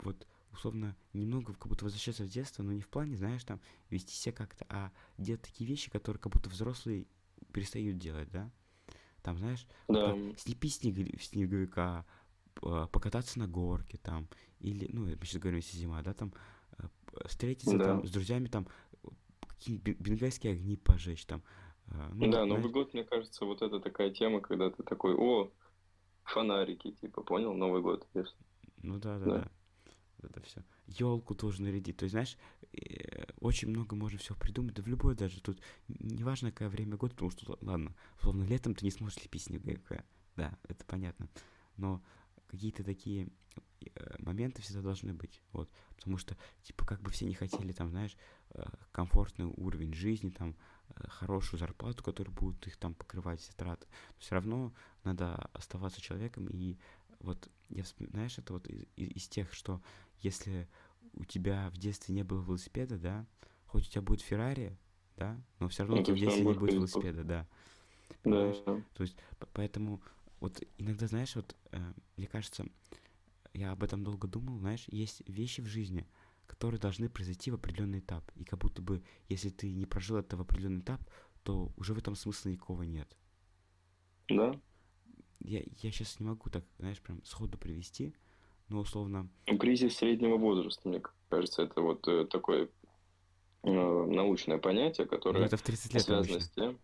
[0.00, 4.14] вот условно немного как будто возвращаться в детство, но не в плане, знаешь, там вести
[4.14, 7.06] себя как-то, а делать такие вещи, которые как будто взрослые
[7.52, 8.50] перестают делать, да?
[9.22, 10.14] Там, знаешь, да.
[10.36, 12.04] слепить снег, снеговика,
[12.60, 14.28] покататься на горке там,
[14.60, 16.32] или, ну, мы сейчас говорим, если зима, да, там,
[16.78, 16.86] э,
[17.26, 17.84] встретиться да.
[17.84, 18.66] там с друзьями, там,
[19.66, 21.42] бенгальские огни пожечь там.
[21.88, 25.50] А, ну, да, Новый год, мне кажется, вот это такая тема, когда ты такой, о,
[26.24, 28.34] фонарики, типа, понял, Новый год, если.
[28.82, 29.38] Ну да, да, да.
[29.38, 29.50] да.
[30.22, 30.62] Это все.
[30.86, 31.98] Елку тоже нарядить.
[31.98, 32.38] То есть, знаешь,
[32.72, 34.74] э, очень много можно всего придумать.
[34.74, 35.40] Да в любой даже.
[35.42, 40.04] Тут неважно, какое время года, потому что, ладно, словно летом ты не сможешь лепить снеговика.
[40.36, 41.28] Да, это понятно.
[41.76, 42.02] Но
[42.54, 43.28] какие-то такие
[43.94, 47.90] э, моменты всегда должны быть, вот, потому что, типа, как бы все не хотели, там,
[47.90, 48.16] знаешь,
[48.50, 48.62] э,
[48.92, 50.54] комфортный уровень жизни, там,
[50.90, 53.86] э, хорошую зарплату, которая будет их там покрывать все траты,
[54.18, 56.78] все равно надо оставаться человеком и
[57.20, 59.80] вот, я знаешь, это вот из, из тех, что
[60.20, 60.68] если
[61.14, 63.26] у тебя в детстве не было велосипеда, да,
[63.66, 64.78] хоть у тебя будет Феррари,
[65.16, 67.40] да, но все равно Ну, у тебя ты в детстве не будет велосипеда, да.
[67.44, 67.46] Да.
[68.22, 68.84] Понимаешь?
[68.94, 69.16] То есть,
[69.52, 70.00] поэтому
[70.40, 71.56] вот иногда, знаешь, вот
[72.16, 72.66] мне кажется,
[73.52, 76.06] я об этом долго думал, знаешь, есть вещи в жизни,
[76.46, 78.30] которые должны произойти в определенный этап.
[78.34, 81.00] И как будто бы, если ты не прожил это в определенный этап,
[81.42, 83.16] то уже в этом смысла никакого нет.
[84.28, 84.58] Да.
[85.40, 88.14] Я, я сейчас не могу так, знаешь, прям сходу привести,
[88.68, 92.70] но условно, Ну, кризис среднего возраста, мне кажется, это вот э, такое
[93.62, 96.40] э, научное понятие, ну, которое это в 30 лет связано обычно.
[96.40, 96.78] с тем,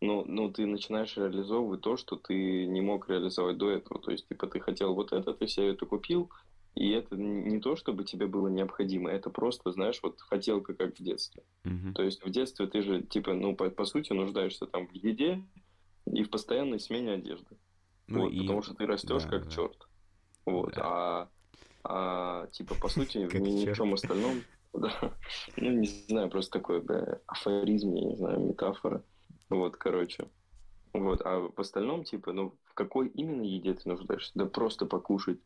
[0.00, 4.00] ну, ну, ты начинаешь реализовывать то, что ты не мог реализовать до этого.
[4.00, 6.30] То есть, типа, ты хотел вот это, ты себе это купил,
[6.74, 11.02] и это не то, чтобы тебе было необходимо, это просто, знаешь, вот хотелка, как в
[11.02, 11.42] детстве.
[11.64, 11.94] Мгм.
[11.94, 15.42] То есть в детстве ты же, типа, ну, по, по сути, нуждаешься там в еде
[16.06, 17.56] и в постоянной смене одежды.
[18.06, 19.50] Ну вот, и потому что ты растешь да, как да.
[19.50, 19.88] черт.
[20.46, 20.82] Вот, Да.
[20.84, 21.28] а,
[21.84, 23.76] а, типа, по сути, ни, в чёрт.
[23.76, 25.16] чем остальном, да,
[25.56, 29.02] ну, не знаю, просто такой, да, афоризм, я не знаю, метафора.
[29.50, 30.30] Вот, короче.
[30.94, 34.32] Вот, а в остальном, типа, ну, в какой именно еде ты нуждаешься?
[34.36, 35.40] Да просто покушать.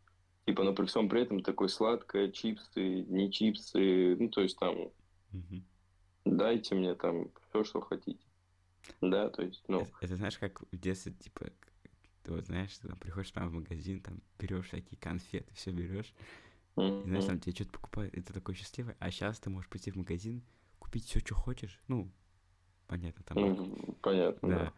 [0.47, 4.93] Типа, но при всем при этом такой сладкое, чипсы, не чипсы, ну, то есть там,
[5.33, 5.63] Мгм.
[6.25, 8.25] дайте мне там все, что хотите.
[9.03, 11.47] Да, то есть, ну, Это, это знаешь, как в детстве, типа,
[12.23, 16.15] ты вот знаешь, ты там приходишь прямо в магазин, там берешь всякие конфеты, все берешь,
[17.05, 19.91] и знаешь, там тебе что-то покупают, и ты такой счастливый, а сейчас ты можешь прийти
[19.91, 20.43] в магазин,
[20.79, 22.11] купить все, что хочешь, ну,
[22.93, 24.73] понятно, там, Мгм, понятно, да, да.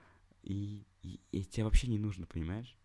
[0.45, 2.77] и, и, и тебе вообще не нужно, понимаешь?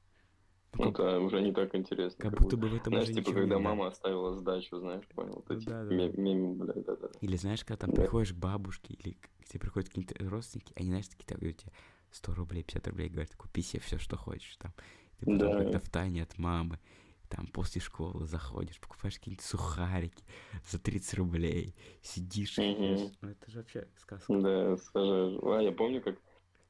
[0.74, 2.24] Ну, Ну, как, это уже не так интересно.
[2.24, 3.60] как как будто бы в этом Знаешь, типа, когда да.
[3.60, 5.34] мама оставила сдачу, знаешь, понял?
[5.36, 6.22] Вот Ну эти да, да, ме- да.
[6.22, 7.10] мем- бля, да, да.
[7.22, 8.02] Или знаешь, когда там Да.
[8.02, 11.72] приходишь к бабушке, или к тебе приходят какие-то родственники, они, знаешь, такие там тебе
[12.12, 14.74] 100 рублей, 50 рублей, говорят, купи себе все, что хочешь, там.
[15.20, 15.58] Ты потом Да.
[15.58, 16.80] как-то в тайне от мамы,
[17.30, 20.24] там, после школы заходишь, покупаешь какие-нибудь сухарики
[20.70, 23.12] за 30 рублей, сидишь ешь.
[23.22, 24.34] Ну, это же вообще сказка.
[24.34, 25.39] Да, сажаешь.
[25.44, 26.18] А, я помню, как...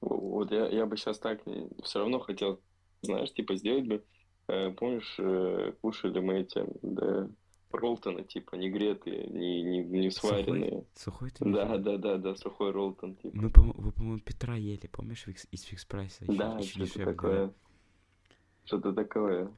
[0.02, 1.41] Вот я, я бы сейчас так
[1.84, 2.62] все равно хотел,
[3.02, 4.04] знаешь, типа, сделать бы...
[4.48, 7.30] э, Помнишь, э, кушали мы эти, да,
[7.72, 10.86] роллтоны, типа, не гретые, не, не, не сваренные.
[10.95, 13.36] Сухой ты имеешь в Да, да, да, да, сухой роллтон, типа.
[13.36, 16.24] Мы, по вы, по-моему, Петра ели, помнишь, из фикс прайса?
[16.26, 17.54] Еще, Да, еще что-то такое.
[18.65, 19.52] Что-то такое.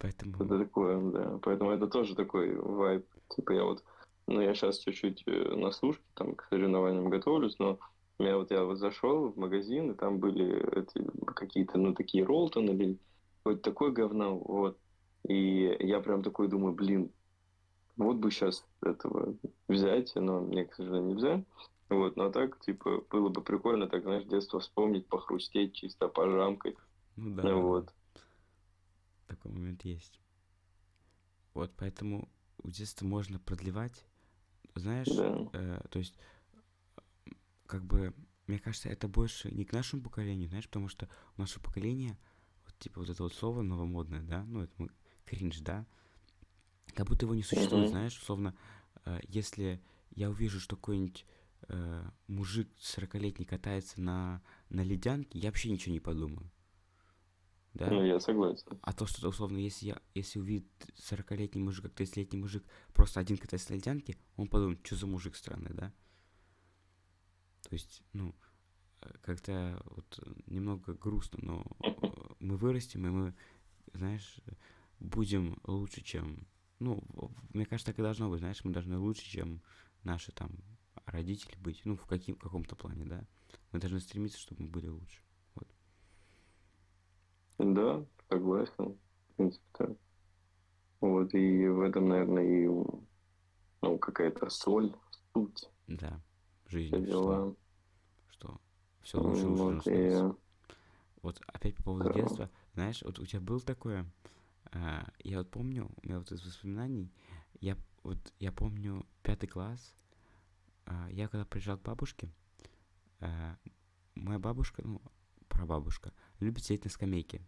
[0.00, 1.38] Поэтому, Что-то такое, да.
[1.42, 3.06] Поэтому это тоже такой вайб.
[3.28, 3.84] Типа я вот,
[4.26, 7.78] ну я сейчас чуть-чуть э, на службе, там к соревнованиям готовлюсь, но
[8.18, 12.70] я вот я вот зашел в магазин, и там были эти какие-то, ну, такие роллтоны
[12.70, 12.98] или
[13.44, 14.78] вот такое говно, вот.
[15.28, 17.12] И я прям такой думаю, блин,
[17.96, 19.36] вот бы сейчас этого
[19.68, 21.44] взять, но мне, к сожалению, нельзя.
[21.90, 26.76] Вот, но так, типа, было бы прикольно, так, знаешь, детство вспомнить, похрустеть чисто, пожамкать.
[27.16, 27.54] ну Ну да.
[27.56, 27.92] вот.
[29.30, 30.20] Такой момент есть.
[31.54, 32.28] Вот, поэтому
[32.64, 34.04] в детстве можно продлевать,
[34.74, 35.48] знаешь, Да.
[35.52, 36.16] э, то есть,
[37.66, 38.12] как бы,
[38.48, 42.18] мне кажется, это больше не к нашему поколению, знаешь, потому что у нашего поколения,
[42.64, 44.90] вот, типа, вот это вот слово новомодное, да, ну, это мы-
[45.26, 45.86] кринж, да,
[46.96, 47.90] как будто его не существует, Мгм.
[47.90, 48.56] знаешь, условно,
[49.04, 51.24] э, если я увижу, что какой-нибудь
[51.68, 56.50] э, мужик 40-летний катается на, на ледянке, я вообще ничего не подумаю.
[57.74, 57.88] Да?
[57.88, 58.78] Ну, я согласен.
[58.82, 63.36] А то, что условно, если я, если увидит 40-летний мужик, как 30-летний мужик, просто один
[63.36, 65.92] катается на ледянке, он подумает, что за мужик странный, да?
[67.62, 68.34] То есть, ну,
[69.22, 73.34] как-то вот немного грустно, но э, мы вырастем, и мы,
[73.92, 74.40] знаешь,
[74.98, 76.46] будем лучше, чем...
[76.80, 79.62] Ну, в- мне кажется, так и должно быть, знаешь, мы должны лучше, чем
[80.02, 80.50] наши там
[81.06, 83.24] родители быть, ну, в каким, каком-то плане, да?
[83.72, 85.20] Мы должны стремиться, чтобы мы были лучше.
[87.60, 88.98] Да, согласен.
[89.28, 89.90] В принципе, так.
[91.00, 92.66] Вот, и в этом, наверное, и
[93.82, 94.94] ну, какая-то соль,
[95.34, 96.20] суть, Да,
[96.64, 97.56] в все что, дела.
[98.30, 98.60] что
[99.02, 100.34] все лучше лучше Вот, должно и.
[101.22, 102.12] Вот опять по поводу да.
[102.12, 104.06] детства, знаешь, вот у тебя было такое,
[104.72, 107.10] а, я вот помню, у меня вот из воспоминаний,
[107.60, 109.94] я вот я помню пятый класс,
[110.86, 112.30] а, я когда приезжал к бабушке,
[113.20, 113.56] а,
[114.14, 115.00] моя бабушка, ну,
[115.48, 117.42] прабабушка, любит сидеть на скамейке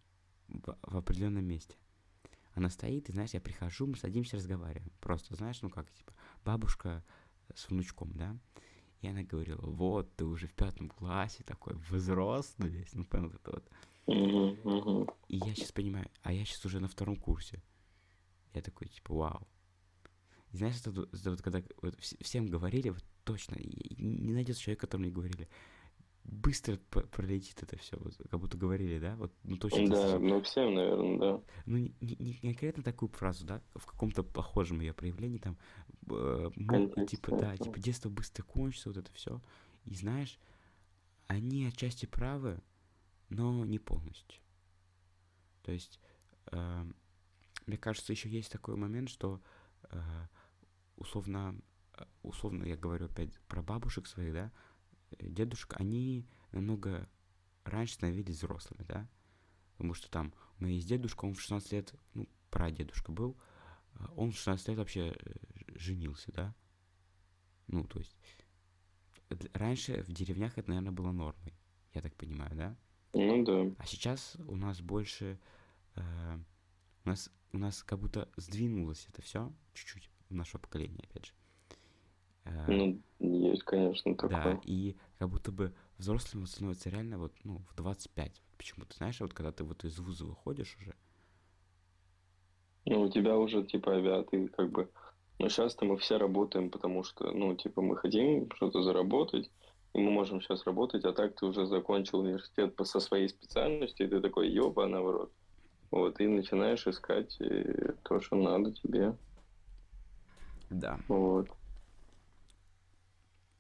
[0.49, 1.77] в, в определенном месте.
[2.55, 4.93] Она стоит, и, знаешь, я прихожу, мы садимся, разговариваем.
[5.01, 6.13] Просто, знаешь, ну как, типа,
[6.45, 7.03] бабушка
[7.55, 8.39] с внучком, да?
[9.01, 13.51] И она говорила, вот, ты уже в пятом классе такой взрослый весь, ну, понял, это
[13.51, 13.71] вот.
[15.29, 17.63] И я сейчас понимаю, а я сейчас уже на втором курсе.
[18.53, 19.49] Я такой, типа, вау.
[20.51, 24.83] И знаешь, это, это вот когда вот вс- всем говорили, вот точно, не найдется человека,
[24.83, 25.49] которому не говорили,
[26.33, 29.14] быстро пролетит это все, вот, как будто говорили, да?
[29.16, 29.88] Вот, ну, точно.
[29.88, 31.42] Да, ну, всем, наверное, да.
[31.66, 35.59] Ну, не, не, не конкретно такую фразу, да, в каком-то похожем ее проявлении, там,
[36.11, 39.40] э, мог, типа, да, типа, детство быстро кончится, вот это все.
[39.85, 40.38] И знаешь,
[41.27, 42.61] они отчасти правы,
[43.29, 44.40] но не полностью.
[45.62, 46.01] То есть,
[46.51, 46.85] э,
[47.66, 49.40] мне кажется, еще есть такой момент, что
[49.90, 50.01] э,
[50.97, 51.61] условно,
[51.99, 54.53] э, условно я говорю опять про бабушек своих, да,
[55.20, 57.09] дедушек, они намного
[57.64, 59.09] раньше становились взрослыми, да,
[59.72, 63.37] потому что там у меня есть дедушка, он в 16 лет, ну, прадедушка был,
[63.94, 65.35] э, он в 16 лет вообще э,
[65.75, 66.55] женился, да,
[67.68, 68.16] ну, то есть,
[69.55, 71.55] раньше в деревнях это, наверное, было нормой,
[71.94, 72.77] я так понимаю, да?
[73.14, 73.75] Ну, да.
[73.79, 75.38] А сейчас у нас больше,
[75.94, 76.38] э,
[77.05, 81.33] у нас, у нас как будто сдвинулось это все чуть-чуть, в наше поколение, опять же.
[82.45, 84.55] Э, ну, есть, конечно, такое.
[84.55, 88.43] Да, и как будто бы взрослым становится реально вот, ну, в 25.
[88.57, 90.95] Почему-то, знаешь, вот когда ты вот из вуза выходишь уже.
[92.85, 94.91] Ну, у тебя уже, типа, авиа, ты как бы...
[95.39, 99.51] Ну, сейчас-то мы все работаем, потому что, ну, типа, мы хотим что-то заработать,
[99.95, 104.07] и мы можем сейчас работать, а так ты уже закончил университет по, со своей специальностью,
[104.07, 105.33] и ты такой, ёба, наоборот.
[105.91, 109.15] Вот, и начинаешь искать э, то, что надо тебе.
[110.71, 110.99] Да.
[111.09, 111.49] Вот.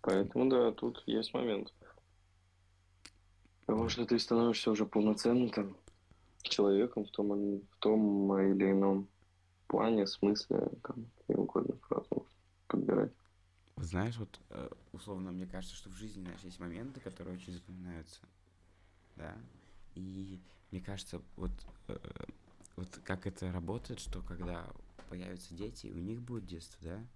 [0.02, 1.72] Поэтому, да, тут есть момент.
[3.66, 5.76] Потому что ты становишься уже полноценным там,
[6.42, 9.08] человеком в том, в том или ином
[9.68, 12.08] плане, смысле, там, какие угодно фразы
[12.66, 13.12] подбирать.
[13.76, 18.20] Знаешь, вот э, условно, мне кажется, что в жизни, знаешь, есть моменты, которые очень запоминаются,
[19.16, 19.34] да,
[19.94, 20.38] и
[20.70, 21.50] мне кажется, вот,
[21.88, 21.96] э,
[22.76, 24.66] вот как это работает, что когда
[25.08, 27.06] появятся дети, у них будет детство, да,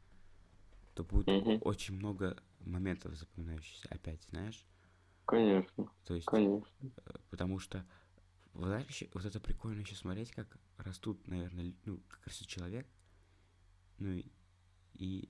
[0.95, 1.61] то будет mm-hmm.
[1.63, 2.37] очень много
[2.67, 4.65] моментов запоминающихся опять, знаешь?
[5.25, 5.91] Конечно.
[6.05, 6.67] То есть, конечно.
[7.05, 7.85] Э, потому что
[8.55, 12.87] знаешь, вот это прикольно еще смотреть, как растут, наверное, ну, как растет человек,
[13.99, 14.27] ну и,
[14.95, 15.29] и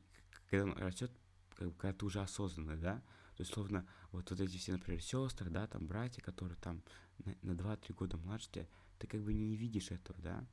[0.48, 1.10] когда он растет,
[1.56, 3.02] как бы, когда ты уже осознанный, да,
[3.36, 6.82] то есть, словно, вот, вот эти все, например, сестры, да, там, братья, которые там
[7.18, 8.66] на, на 2-3 года младше тебя,
[8.98, 10.46] ты как бы не видишь этого, да,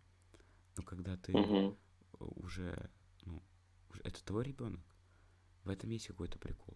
[0.75, 1.77] но когда ты угу.
[2.19, 2.89] уже,
[3.23, 3.41] ну,
[4.03, 4.81] это твой ребенок,
[5.63, 6.75] в этом есть какой-то прикол.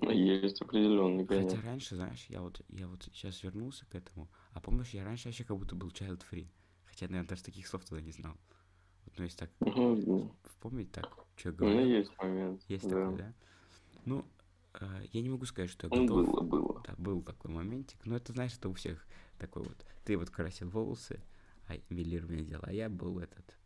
[0.00, 1.56] Ну, есть определенный, конечно.
[1.56, 5.28] Хотя раньше, знаешь, я вот, я вот сейчас вернулся к этому, а помнишь, я раньше
[5.28, 6.48] вообще как будто был child free.
[6.84, 8.36] Хотя, наверное, даже таких слов тогда не знал.
[9.04, 10.34] Вот, ну, если так угу.
[10.44, 11.80] вспомнить так, что я говорю.
[11.80, 12.62] Ну, есть момент.
[12.68, 12.90] Есть да.
[12.90, 13.34] такой, да?
[14.04, 14.24] Ну,
[14.80, 16.26] э, я не могу сказать, что я ну, готов.
[16.26, 16.82] Было, было.
[16.86, 18.04] Да, был такой моментик.
[18.04, 19.06] Но это, знаешь, это у всех
[19.38, 19.86] такой вот.
[20.04, 21.22] Ты вот красил волосы,
[21.66, 23.56] а милирование делал, а я был этот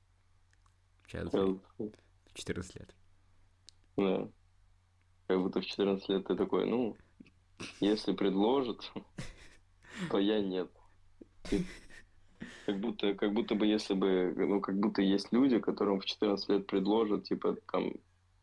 [1.08, 1.94] child free.
[2.34, 2.94] 14 лет.
[3.96, 4.28] Да.
[5.26, 6.96] Как будто в 14 лет ты такой, ну,
[7.80, 8.92] если предложат,
[10.10, 10.70] то я нет.
[12.66, 16.48] как будто, как будто бы если бы, ну, как будто есть люди, которым в 14
[16.48, 17.92] лет предложат, типа, там,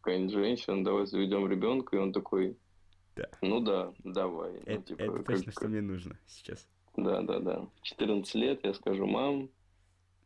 [0.01, 2.57] какая-нибудь женщина, давай заведем ребенка, и он такой,
[3.15, 3.29] да.
[3.41, 4.55] ну да, давай.
[4.65, 6.67] Это, ну, типа, это как, точно, что мне нужно сейчас.
[6.95, 7.59] Да, да, да.
[7.61, 9.49] В 14 лет я скажу, мам,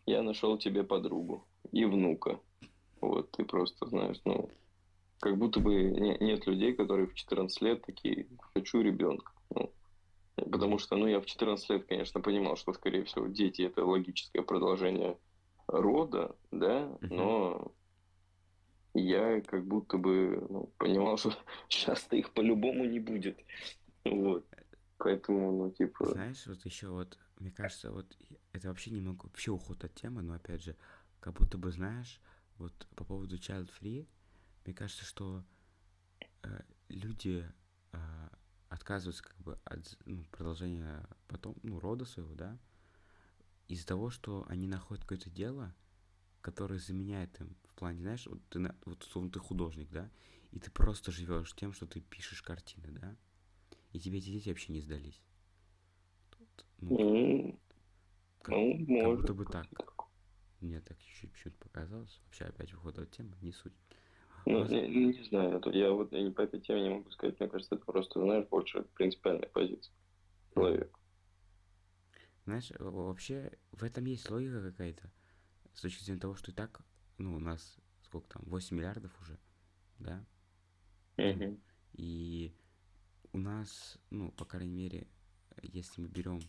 [0.06, 2.40] я нашел тебе подругу и внука.
[3.02, 4.50] Вот, ты просто знаешь, ну,
[5.24, 9.32] как будто бы не, нет людей, которые в 14 лет такие, хочу ребенка.
[9.56, 9.72] Ну,
[10.36, 14.42] потому что, ну, я в 14 лет, конечно, понимал, что, скорее всего, дети– это логическое
[14.42, 15.18] продолжение
[15.68, 17.72] рода, да, но
[18.94, 21.32] я как будто бы ну, понимал, что
[21.70, 23.40] часто их по-любому не будет.
[24.04, 24.46] Вот.
[24.98, 26.06] Поэтому, ну, типа...
[26.06, 28.14] Знаешь, вот еще вот, мне кажется, вот
[28.52, 30.76] это вообще немного, вообще уход от темы, но, опять же,
[31.22, 32.20] как будто бы, знаешь,
[32.58, 34.06] вот по поводу child free,
[34.66, 35.44] мне кажется, что
[36.44, 37.46] э, люди
[37.92, 38.30] э,
[38.70, 42.58] отказываются как бы от ну, продолжения потом, ну, рода своего, да,
[43.68, 45.74] из-за того, что они находят какое-то дело,
[46.42, 50.10] которое заменяет им в плане, знаешь, вот ты, вот, условно, ты художник, да,
[50.52, 53.16] и ты просто живешь тем, что ты пишешь картины, да,
[53.92, 55.22] и тебе эти дети вообще не сдались.
[56.80, 57.60] Ну, mm,
[58.42, 59.22] как, ну, как может.
[59.22, 59.68] будто бы так.
[60.60, 62.22] Мне так чуть-чуть показалось.
[62.26, 63.74] Вообще опять выходит от темы, не суть.
[64.46, 67.76] Ну, не, не знаю, я вот я по этой теме не могу сказать, мне кажется,
[67.76, 69.94] это просто, знаешь, больше принципиальная позиция
[70.54, 71.00] человека.
[72.46, 75.10] Знаешь, вообще в этом есть логика какая-то,
[75.74, 76.82] с точки зрения того, что и так,
[77.18, 79.40] ну, у нас сколько там, 8 миллиардов уже,
[80.00, 80.26] да?
[81.18, 81.60] Mm-hmm.
[81.94, 82.54] И
[83.32, 85.08] у нас, ну, по крайней мере,
[85.62, 86.42] если мы берем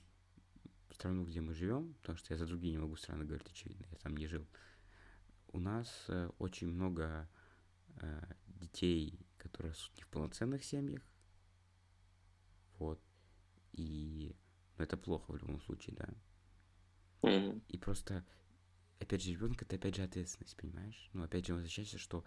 [0.90, 3.98] страну, где мы живем, потому что я за другие не могу страны говорить, очевидно, я
[3.98, 4.46] там не жил,
[5.52, 7.28] у нас э, очень много
[8.46, 11.02] детей, которые растут не в полноценных семьях,
[12.78, 13.00] Вот.
[13.72, 14.34] И
[14.76, 16.08] ну, это плохо в любом случае, да.
[17.68, 18.24] И просто,
[19.00, 21.08] опять же, ребенок это опять же ответственность, понимаешь?
[21.12, 22.24] Ну, опять же, возвращайся, что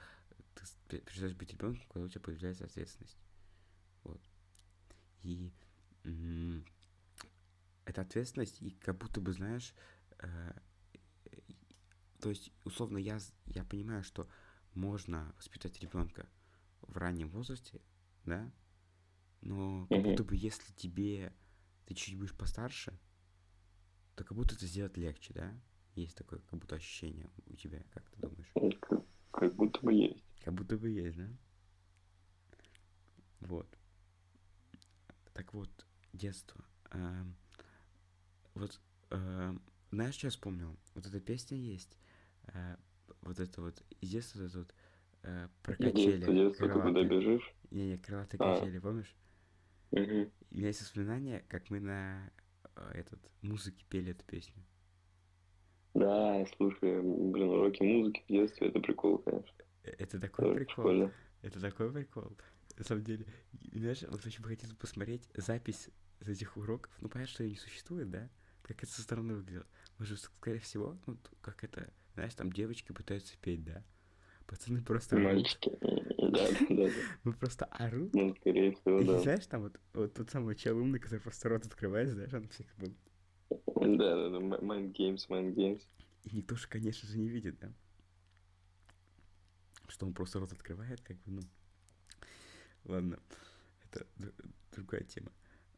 [0.88, 3.18] ты перестаешь быть ребенком, когда у тебя появляется ответственность.
[4.04, 4.22] Вот.
[5.24, 5.52] И
[6.04, 6.66] м,
[7.86, 9.76] эта ответственность, и как будто бы, знаешь,
[10.20, 10.52] э,
[12.20, 14.28] то есть, условно, я, я понимаю, что
[14.78, 16.30] можно воспитать ребенка
[16.82, 17.82] в раннем возрасте,
[18.26, 18.50] да,
[19.42, 21.34] но как будто бы если тебе
[21.86, 22.98] ты чуть будешь постарше,
[24.16, 25.54] то как будто это сделать легче, да?
[25.96, 28.52] Есть такое как будто ощущение у тебя, как ты думаешь?
[28.82, 30.24] Как, как будто бы есть.
[30.44, 31.28] Как будто бы есть, да?
[33.42, 33.68] Вот.
[35.34, 35.70] Так вот,
[36.14, 36.64] детство.
[36.92, 37.36] Эм,
[38.54, 38.80] вот,
[39.12, 39.62] эм,
[39.92, 40.78] знаешь, что я вспомнил?
[40.94, 41.98] Вот эта песня есть.
[42.54, 42.78] э,
[43.28, 44.74] вот это вот, из детства вот это вот,
[45.24, 46.12] э, про качели.
[46.18, 47.06] Детство, детство, крылатые.
[47.08, 47.54] бежишь?
[47.72, 48.56] Не-не, крылатые А.
[48.60, 49.16] качели, помнишь?
[49.92, 52.30] И у меня есть воспоминания, как мы на
[52.76, 54.64] э, этот музыке пели эту песню.
[55.94, 59.56] Да, слушай, блин, уроки музыки в детстве, это прикол, конечно.
[59.84, 60.76] Э, Это такой Тоже прикол.
[60.76, 61.12] прикольно.
[61.42, 62.38] Это такой прикол.
[62.78, 63.26] На самом деле,
[63.74, 66.92] знаешь, вот очень бы хотелось посмотреть запись из этих уроков.
[67.02, 68.30] Ну, понятно, что ее не существует, да?
[68.62, 69.66] Как это со стороны выглядело.
[69.98, 73.84] Может, скорее всего, ну, как это, знаешь, там девочки пытаются петь, да?
[74.48, 75.18] Пацаны просто.
[75.18, 75.70] Мальчики.
[75.80, 75.92] Да,
[76.32, 76.76] да, да.
[76.88, 76.92] да.
[77.24, 78.12] Ну, просто орут.
[78.16, 79.20] Ну, скорее всего, да.
[79.20, 82.66] знаешь, там вот, вот тот самый чел умный, который просто рот открывает, знаешь, он всех
[82.78, 82.92] был.
[83.50, 84.38] Да, да, да.
[84.40, 85.84] Mind games, mind games.
[86.24, 87.72] И никто же, конечно же, не видит, да?
[89.88, 91.42] Что он просто рот открывает, как бы, ну...
[92.86, 93.20] Ладно,
[93.84, 94.08] это
[94.72, 95.32] другая тема.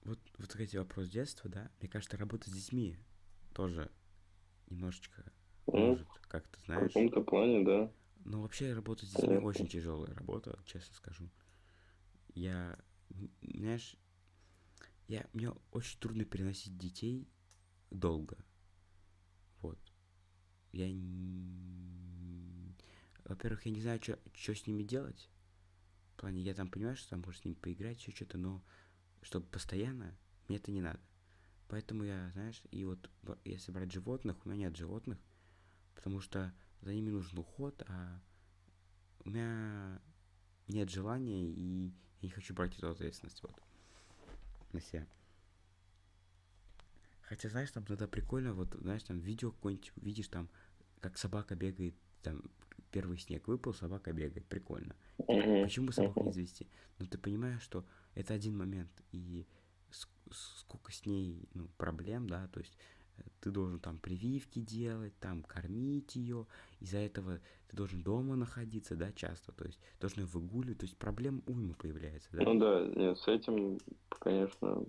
[0.05, 1.69] Вот, вот эти вопрос детства, да?
[1.81, 2.97] Мне кажется, работа с детьми
[3.53, 3.91] тоже
[4.69, 5.33] немножечко
[5.73, 6.87] Ну, может, как ты в знаешь.
[6.93, 7.91] каком-то плане, да.
[8.25, 9.47] Но вообще работа с детьми Конечно.
[9.47, 11.29] очень тяжелая работа, честно скажу.
[12.35, 12.77] Я,
[13.41, 13.97] знаешь,
[15.07, 17.27] я, мне очень трудно переносить детей
[17.89, 18.37] долго.
[19.61, 19.79] Вот.
[20.71, 20.85] Я,
[23.25, 25.29] во-первых, я не знаю, что с ними делать.
[26.13, 28.63] В плане, я там понимаю, что там может с ними поиграть, еще что-то, но
[29.21, 30.17] чтобы постоянно,
[30.47, 30.99] мне это не надо.
[31.69, 33.09] Поэтому я, знаешь, и вот
[33.45, 35.17] если брать животных, у меня нет животных,
[35.99, 38.21] потому что за ними нужен уход, а
[39.25, 40.01] у меня
[40.69, 41.87] нет желания, и
[42.21, 43.51] я не хочу брать эту ответственность вот
[44.71, 45.05] на себя.
[47.23, 50.49] Хотя, знаешь, там иногда прикольно, вот, знаешь, там видео какое-нибудь видишь, там,
[51.01, 52.43] как собака бегает, там,
[52.91, 54.95] первый снег выпал, собака бегает, прикольно.
[55.17, 56.65] Почему бы собаку не завести?
[56.97, 57.85] Но ты понимаешь, что
[58.15, 59.45] это один момент, и
[60.31, 62.77] сколько с ней ну, проблем, да, то есть
[63.41, 66.45] ты должен там прививки делать, там кормить ее,
[66.79, 71.43] из-за этого ты должен дома находиться, да, часто, то есть должен выгуливать, то есть проблем
[71.47, 72.43] уйма появляется, да.
[72.43, 73.77] Ну да, нет, с этим,
[74.19, 74.83] конечно,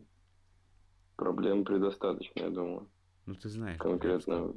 [1.16, 2.88] проблем предостаточно, я думаю.
[3.26, 4.52] Ну ты знаешь, Конкретно.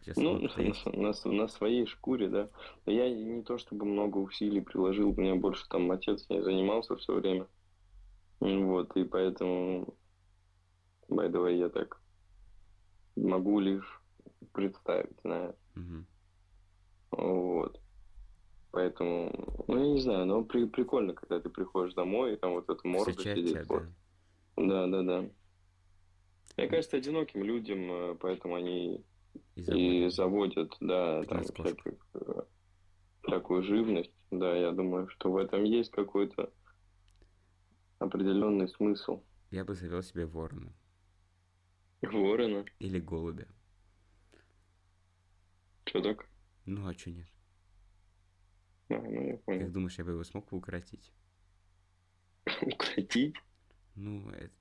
[0.00, 2.48] сейчас Ну, на, на- на своей шкуре, да.
[2.86, 6.96] Но я не то чтобы много усилий приложил, у меня больше там отец не занимался
[6.96, 7.46] все время.
[8.40, 9.94] Вот, и поэтому,
[11.08, 12.00] by the way, я так
[13.16, 14.02] могу лишь
[14.52, 15.54] представить, знаешь.
[15.74, 16.06] Мгм.
[17.12, 17.80] Вот.
[18.72, 22.68] Поэтому, ну, я не знаю, но при, прикольно, когда ты приходишь домой, и там вот
[22.68, 23.64] эта морда Встречать сидит.
[23.64, 23.90] тебя,
[24.56, 25.30] да, Да, да.
[26.56, 29.04] Мне кажется, одиноким людям, э, поэтому они
[29.56, 30.10] и и забота.
[30.10, 32.42] заводят, да, там всяких, э,
[33.22, 34.14] всякую живность.
[34.30, 36.52] Да, я думаю, что в этом есть какой-то
[37.98, 39.22] определенный смысл.
[39.50, 40.72] Я бы завел себе ворона
[42.02, 43.46] Ворона, или голубя.
[45.84, 46.26] что так?
[46.66, 47.26] Ну, а что нет?
[48.88, 49.70] А, ну я Как понял.
[49.72, 51.12] думаешь, я бы его смог укоротить?
[52.62, 53.34] Укротить?
[53.94, 54.54] Ну, это,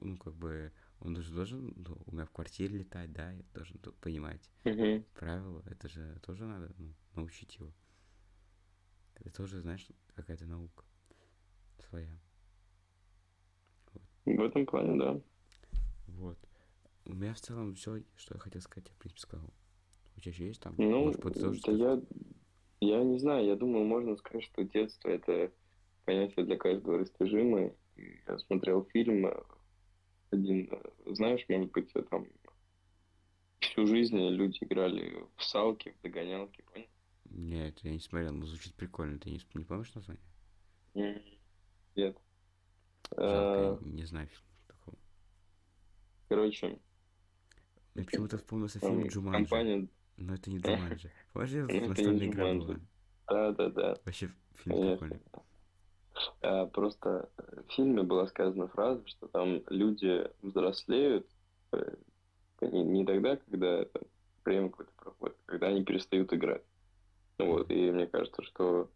[0.00, 3.78] ну, как бы, он же должен ну, у меня в квартире летать, да, я должен
[4.00, 5.04] понимать Мгм.
[5.14, 7.72] правила, это же тоже надо ну, научить его.
[9.16, 10.84] Это тоже, знаешь, какая-то наука
[11.88, 12.18] своя.
[14.26, 15.20] В этом плане, да.
[16.06, 16.38] Вот.
[17.06, 19.50] У меня в целом все, что я хотел сказать, я, в принципе, сказал.
[20.16, 20.74] У тебя еще есть там?
[20.78, 21.20] Ну, Может,
[21.62, 22.02] да я,
[22.80, 25.52] я не знаю, я думаю, можно сказать, что детство это
[26.04, 27.74] понятие для каждого растяжимое.
[28.26, 29.42] Я смотрел фильм э,
[30.30, 32.26] один, э, знаешь, может быть, э, там
[33.60, 36.86] всю жизнь люди играли в салки, в догонялки, понял?
[37.30, 39.18] Нет, я не смотрел, но звучит прикольно.
[39.18, 40.22] Ты не, не помнишь название?
[40.94, 41.24] Нет.
[41.96, 42.18] Жалко,
[43.16, 44.96] Э, я не знаю фильма такого.
[46.28, 46.78] Короче,
[47.94, 49.48] Мне почему-то вспомнился там фильм Джуманджи.
[49.48, 49.88] компания...
[50.16, 51.10] Но это не Джуманджи.
[51.34, 52.76] Ну, это не настольная игра была?
[53.28, 53.96] Да, да, да.
[54.04, 55.20] Вообще фильм прикольный.
[56.42, 61.26] А, просто в фильме была сказана фраза, что там люди взрослеют
[61.72, 61.96] э,
[62.60, 64.02] не, не тогда, когда там,
[64.44, 66.62] время какое-то проходит, а когда они перестают играть.
[67.38, 68.90] Вот, и мне кажется, что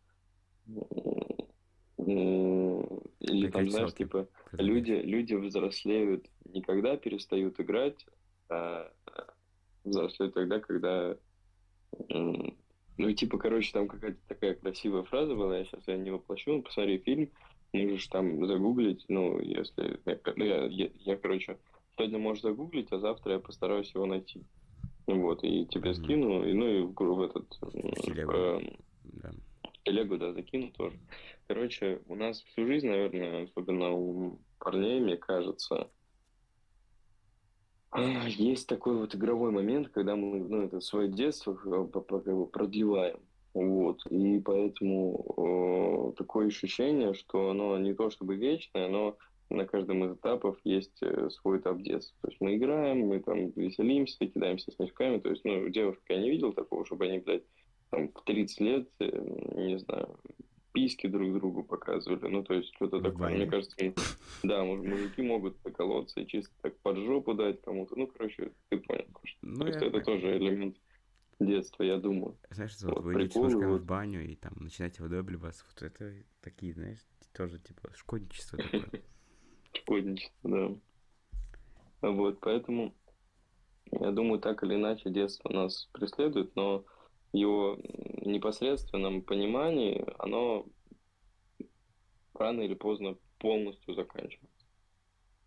[3.20, 8.06] или там, знаешь, типа, люди, люди взрослеют не когда перестают играть,
[8.50, 8.90] а
[9.84, 11.16] взрослеют тогда, когда
[12.98, 16.62] ну, типа, короче, там какая-то такая красивая фраза была, я сейчас я не воплощу, ну,
[16.62, 17.30] посмотри фильм,
[17.72, 20.00] можешь там загуглить, ну, если...
[20.36, 21.58] Ну, я, я, я, короче,
[21.96, 24.42] сегодня можешь загуглить, а завтра я постараюсь его найти.
[25.06, 26.04] Вот, и тебе mm-hmm.
[26.04, 27.48] скину, и, ну, и в, в этот...
[28.02, 28.32] Телегу.
[28.32, 28.62] В,
[29.04, 29.30] да.
[29.84, 30.98] Телегу, да, закину тоже.
[31.46, 35.88] Короче, у нас всю жизнь, наверное, особенно у парней, мне кажется,
[38.26, 42.00] есть такой вот игровой момент, когда мы ну, это свое детство э,
[42.50, 43.18] продлеваем.
[43.54, 44.04] Вот.
[44.10, 49.16] И поэтому э, такое ощущение, что оно не то чтобы вечное, но
[49.50, 52.16] на каждом из этапов есть э, свой этап детства.
[52.22, 55.18] То есть мы играем, мы там веселимся, кидаемся снежками.
[55.18, 57.44] То есть, ну, девушек я не видел такого, чтобы они, блядь,
[57.90, 59.06] там в 30 лет, э,
[59.56, 60.16] не знаю,
[60.78, 62.28] письки друг другу показывали.
[62.28, 63.34] Ну, то есть, что-то такое.
[63.34, 63.76] Мне кажется,
[64.42, 67.96] да, мужики могут поколоться и чисто так под жопу дать кому-то.
[67.96, 69.06] Ну, короче, ты понял.
[69.42, 70.76] Ну, то есть, это тоже элемент
[71.40, 72.36] детства, я думаю.
[72.50, 75.64] Знаешь, вот, вот вы идете в баню и там начинаете выдобливаться.
[75.68, 79.02] Вот это такие, знаешь, тоже типа шкодничество такое.
[79.72, 80.78] Шкодничество,
[82.02, 82.10] да.
[82.10, 82.94] Вот, поэтому
[83.90, 86.84] я думаю, так или иначе детство нас преследует, но
[87.32, 87.78] его
[88.24, 90.66] непосредственном понимании оно
[92.34, 94.66] рано или поздно полностью заканчивается.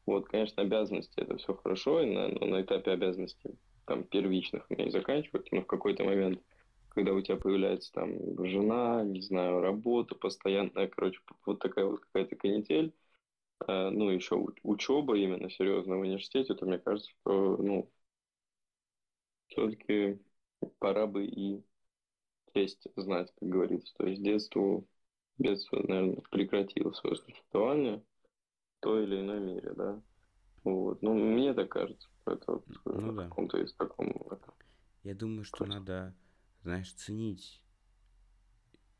[0.05, 5.55] Вот, конечно, обязанности это все хорошо, и на, на этапе обязанностей там первичных они заканчиваются,
[5.55, 6.41] но в какой-то момент,
[6.89, 12.35] когда у тебя появляется там жена, не знаю, работа постоянная, короче, вот такая вот какая-то
[12.35, 12.93] канитель,
[13.67, 17.91] э, ну, еще учеба именно серьезно в университете, то мне кажется, что, ну,
[19.47, 20.19] все-таки
[20.79, 21.63] пора бы и
[22.53, 23.93] честь знать, как говорится.
[23.97, 24.83] То есть детство,
[25.37, 28.03] детство, наверное, прекратило свое существование
[28.77, 30.01] в той или иной мере, да.
[30.63, 31.01] Вот.
[31.01, 32.07] Ну, мне так кажется.
[32.25, 33.25] Это вот ну, да.
[33.25, 34.13] в каком-то есть таком...
[35.03, 35.69] Я думаю, что Хоть...
[35.69, 36.15] надо,
[36.61, 37.63] знаешь, ценить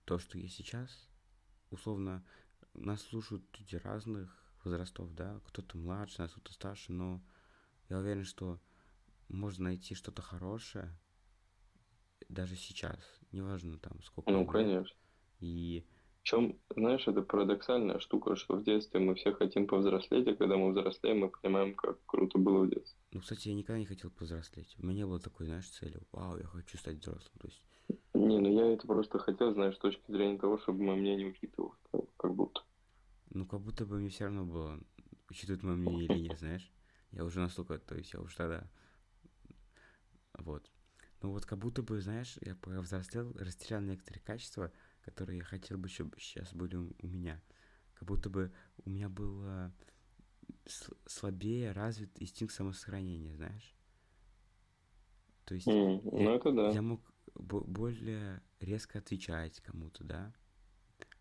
[0.05, 1.09] то, что есть сейчас.
[1.69, 2.25] Условно,
[2.73, 7.21] нас слушают люди разных возрастов, да, кто-то младше, кто-то старше, но
[7.89, 8.59] я уверен, что
[9.27, 10.97] можно найти что-то хорошее
[12.31, 12.99] даже сейчас
[13.32, 14.32] неважно там сколько.
[14.32, 14.95] Ну, конечно.
[15.39, 15.86] И...
[16.21, 20.71] Причем, знаешь, это парадоксальная штука, что в детстве мы все хотим повзрослеть, а когда мы
[20.71, 22.95] взрослеем, мы понимаем, как круто было в детстве.
[23.11, 24.75] Ну, кстати, я никогда не хотел повзрослеть.
[24.77, 25.99] У меня не было такой, знаешь, цели.
[26.11, 27.34] Вау, я хочу стать взрослым.
[27.39, 27.61] То есть...
[28.13, 31.79] Не, ну я это просто хотел, знаешь, с точки зрения того, чтобы мое мнение учитывалось,
[32.17, 32.61] как будто.
[33.32, 34.79] Ну, как будто бы мне все равно было,
[35.29, 36.71] учитывать мое мнение или нет, знаешь.
[37.11, 38.69] Я уже настолько, то есть я уже тогда...
[40.38, 40.69] Вот.
[41.22, 44.72] Ну вот как будто бы, знаешь, я повзрослел, растерял некоторые качества,
[45.03, 47.41] которые я хотел бы, чтобы сейчас были у меня.
[47.93, 48.51] Как будто бы
[48.86, 49.72] у меня было
[51.05, 53.76] слабее развит инстинкт самосохранения, знаешь.
[55.45, 56.69] То есть mm, я, ну это да.
[56.72, 57.01] я мог
[57.36, 60.34] более резко отвечать кому-то, да.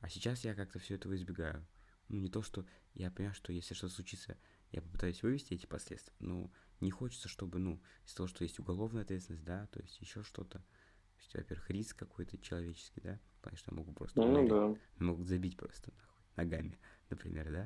[0.01, 1.66] А сейчас я как-то все этого избегаю.
[2.09, 4.36] Ну, не то, что я понимаю, что если что-то случится,
[4.72, 6.14] я попытаюсь вывести эти последствия.
[6.18, 10.22] Ну, не хочется, чтобы, ну, из того, что есть уголовная ответственность, да, то есть еще
[10.22, 10.58] что-то.
[10.58, 15.04] То есть, во-первых, риск какой-то человеческий, да, потому что могут просто ну, да.
[15.04, 16.78] могут забить просто нахуй, ногами,
[17.10, 17.64] например, да.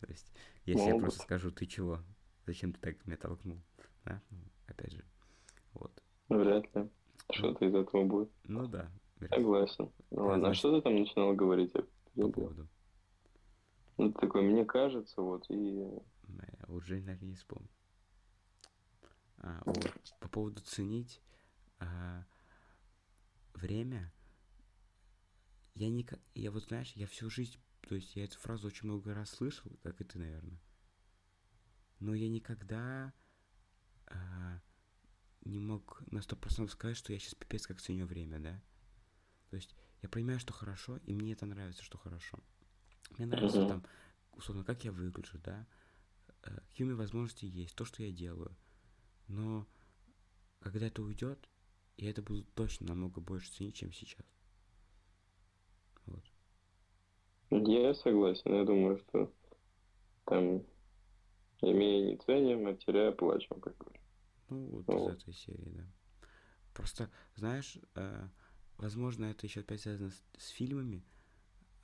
[0.00, 0.32] То есть,
[0.64, 0.94] если могут.
[0.94, 2.00] я просто скажу, ты чего,
[2.46, 3.60] зачем ты так меня толкнул,
[4.04, 5.04] да, ну, опять же,
[5.74, 5.92] вот.
[6.28, 6.88] Вряд ли.
[7.32, 8.30] Что-то из этого будет.
[8.44, 8.90] Ну да.
[9.30, 9.90] Согласен.
[10.10, 11.72] Ну ладно, а что ты там начинал говорить?
[11.72, 12.68] По поводу?
[13.96, 15.76] Ну, такой, мне кажется, вот, и...
[15.76, 17.68] Я уже, наверное, не вспомню.
[19.42, 19.92] А, вот.
[20.20, 21.20] По поводу ценить
[21.78, 22.24] а,
[23.54, 24.12] время,
[25.74, 26.06] я не...
[26.34, 27.58] Я вот, знаешь, я всю жизнь...
[27.82, 30.60] То есть я эту фразу очень много раз слышал, как и ты, наверное.
[31.98, 33.12] Но я никогда
[34.06, 34.60] а,
[35.44, 38.62] не мог на сто процентов сказать, что я сейчас пипец как ценю время, да?
[39.50, 42.38] То есть я понимаю, что хорошо, и мне это нравится, что хорошо.
[43.10, 43.68] Мне нравится uh-huh.
[43.68, 43.84] там,
[44.32, 45.66] условно, как я выгляжу, да,
[46.42, 48.56] э, какие у меня возможности есть, то, что я делаю.
[49.28, 49.66] Но
[50.60, 51.48] когда это уйдет,
[51.96, 54.26] я это буду точно намного больше ценить, чем сейчас.
[56.06, 56.24] Вот.
[57.50, 58.54] Я согласен.
[58.54, 59.32] Я думаю, что
[60.24, 60.64] там
[61.60, 64.08] имея не ценим, а теряя плачем, как говорится.
[64.48, 65.08] Ну, вот ну.
[65.08, 65.86] из этой серии, да.
[66.74, 68.28] Просто, знаешь, э,
[68.78, 71.04] возможно, это еще опять связано с, с фильмами,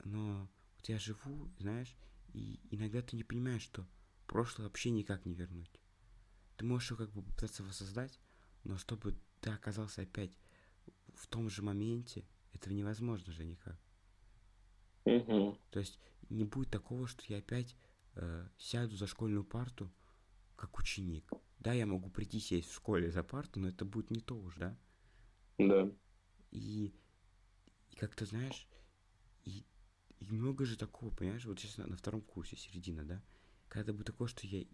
[0.04, 1.94] но вот я живу, знаешь,
[2.32, 3.86] и иногда ты не понимаешь, что
[4.26, 5.80] прошлое вообще никак не вернуть.
[6.58, 8.18] Ты можешь его как бы попытаться воссоздать,
[8.64, 10.32] но чтобы ты оказался опять
[11.14, 13.78] в том же моменте, этого невозможно же никак.
[15.04, 15.56] Угу.
[15.70, 17.76] То есть не будет такого, что я опять
[18.14, 19.90] э, сяду за школьную парту
[20.56, 21.30] как ученик.
[21.60, 24.58] Да, я могу прийти сесть в школе за парту, но это будет не то уже,
[24.58, 24.78] да?
[25.58, 25.90] Да.
[26.50, 26.92] И,
[27.90, 28.68] и как ты знаешь,
[29.44, 29.64] и,
[30.18, 33.22] и много же такого, понимаешь, вот сейчас на, на втором курсе, середина, да?
[33.68, 34.64] Когда будет такое, что я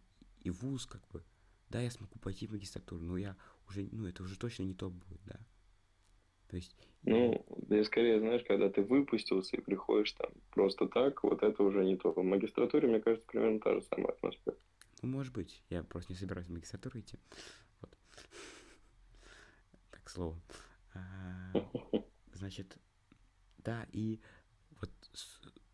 [0.41, 1.22] и вуз, как бы,
[1.68, 3.36] да, я смогу пойти в магистратуру, но я
[3.68, 5.38] уже, ну, это уже точно не то будет, да?
[6.48, 6.76] То есть...
[7.02, 11.84] Ну, и скорее, знаешь, когда ты выпустился и приходишь там просто так, вот это уже
[11.84, 12.12] не то.
[12.12, 14.56] В магистратуре, мне кажется, примерно та же самая атмосфера.
[15.02, 15.62] Ну, может быть.
[15.68, 17.18] Я просто не собираюсь в магистратуру идти.
[17.80, 17.90] Вот.
[19.90, 20.40] Так, к слову.
[20.94, 21.52] А,
[22.32, 22.78] значит,
[23.58, 24.20] да, и
[24.80, 24.90] вот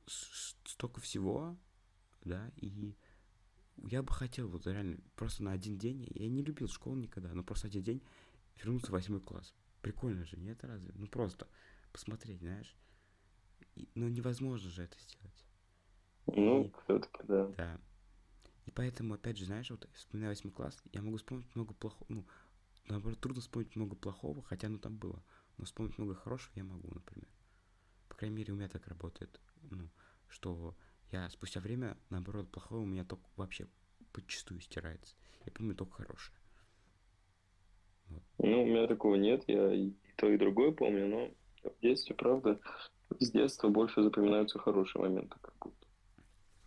[0.07, 1.57] столько всего,
[2.25, 2.97] да, и
[3.89, 7.43] я бы хотел вот реально просто на один день, я не любил школу никогда, но
[7.43, 8.03] просто один день
[8.57, 9.55] вернуться в восьмой класс.
[9.83, 10.93] Прикольно же, нет разве?
[10.95, 11.49] Ну просто
[11.93, 12.77] посмотреть, знаешь.
[13.77, 15.47] И, ну невозможно же это сделать.
[16.27, 17.47] Ну, все-таки, да.
[17.57, 17.81] Да.
[18.67, 22.27] И поэтому, опять же, знаешь, вот вспоминая восьмой класс, я могу вспомнить много плохого, ну,
[22.89, 25.23] наоборот, трудно вспомнить много плохого, хотя оно там было.
[25.57, 27.29] Но вспомнить много хорошего я могу, например.
[28.09, 29.41] По крайней мере, у меня так работает.
[29.71, 29.91] Ну,
[30.29, 30.77] что
[31.13, 33.67] я спустя время, наоборот, плохое у меня только вообще
[34.13, 35.15] подчастую стирается.
[35.45, 36.37] Я помню только хорошее.
[38.09, 38.23] Вот.
[38.39, 42.61] Ну, у меня такого нет, я и то, и другое помню, но в детстве, правда,
[43.19, 45.87] с детства больше запоминаются хорошие моменты, как будто.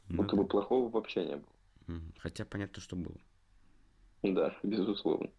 [0.09, 2.01] Ну, будто бы плохого вообще не было.
[2.17, 3.17] Хотя понятно, что было.
[4.23, 5.29] Да, безусловно.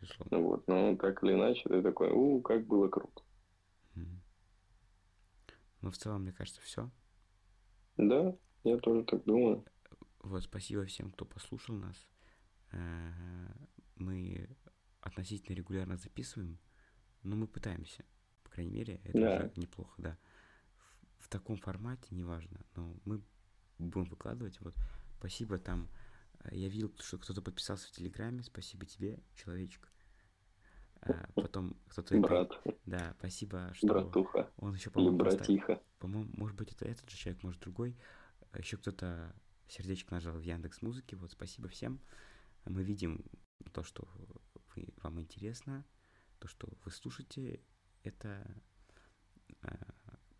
[0.00, 0.38] безусловно.
[0.38, 3.22] Вот, но так или иначе, ты такой, у, как было круто.
[5.80, 6.90] Ну, в целом, мне кажется, все.
[8.08, 8.34] Да,
[8.64, 9.64] я тоже так думаю.
[10.20, 12.08] Вот, спасибо всем, кто послушал нас.
[12.72, 13.52] Э,
[13.96, 14.48] мы
[15.00, 16.58] относительно регулярно записываем,
[17.22, 18.04] но мы пытаемся.
[18.42, 19.36] По крайней мере, это да.
[19.36, 20.18] уже неплохо, да.
[21.18, 23.22] В, в таком формате, неважно, но мы
[23.78, 24.60] будем выкладывать.
[24.60, 24.74] Вот,
[25.18, 25.88] спасибо там.
[26.50, 28.42] Я видел, что кто-то подписался в Телеграме.
[28.42, 29.92] Спасибо тебе, человечек.
[31.02, 32.18] А, потом кто-то...
[32.18, 32.52] Брат.
[32.86, 33.86] Да, спасибо, что...
[33.86, 34.50] Братуха.
[34.56, 35.82] Он еще, по-моему, братиха.
[35.98, 37.96] По-моему, может быть, это этот же человек, может, другой.
[38.52, 39.34] А еще кто-то
[39.68, 41.16] сердечко нажал в Яндекс Музыке.
[41.16, 42.00] Вот, спасибо всем.
[42.64, 43.24] Мы видим
[43.72, 44.08] то, что
[44.74, 45.84] вы, вам интересно,
[46.38, 47.60] то, что вы слушаете,
[48.02, 48.44] это
[49.62, 49.68] э,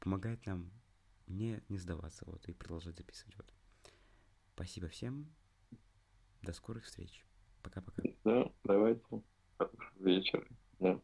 [0.01, 0.71] помогает нам
[1.27, 3.37] не, не сдаваться вот, и продолжать записывать.
[3.37, 3.53] Вот.
[4.55, 5.33] Спасибо всем.
[6.43, 7.25] До скорых встреч.
[7.63, 8.03] Пока-пока.
[8.25, 9.23] Да, давайте.
[9.61, 10.45] Хорошего вечера.
[10.79, 11.01] Да.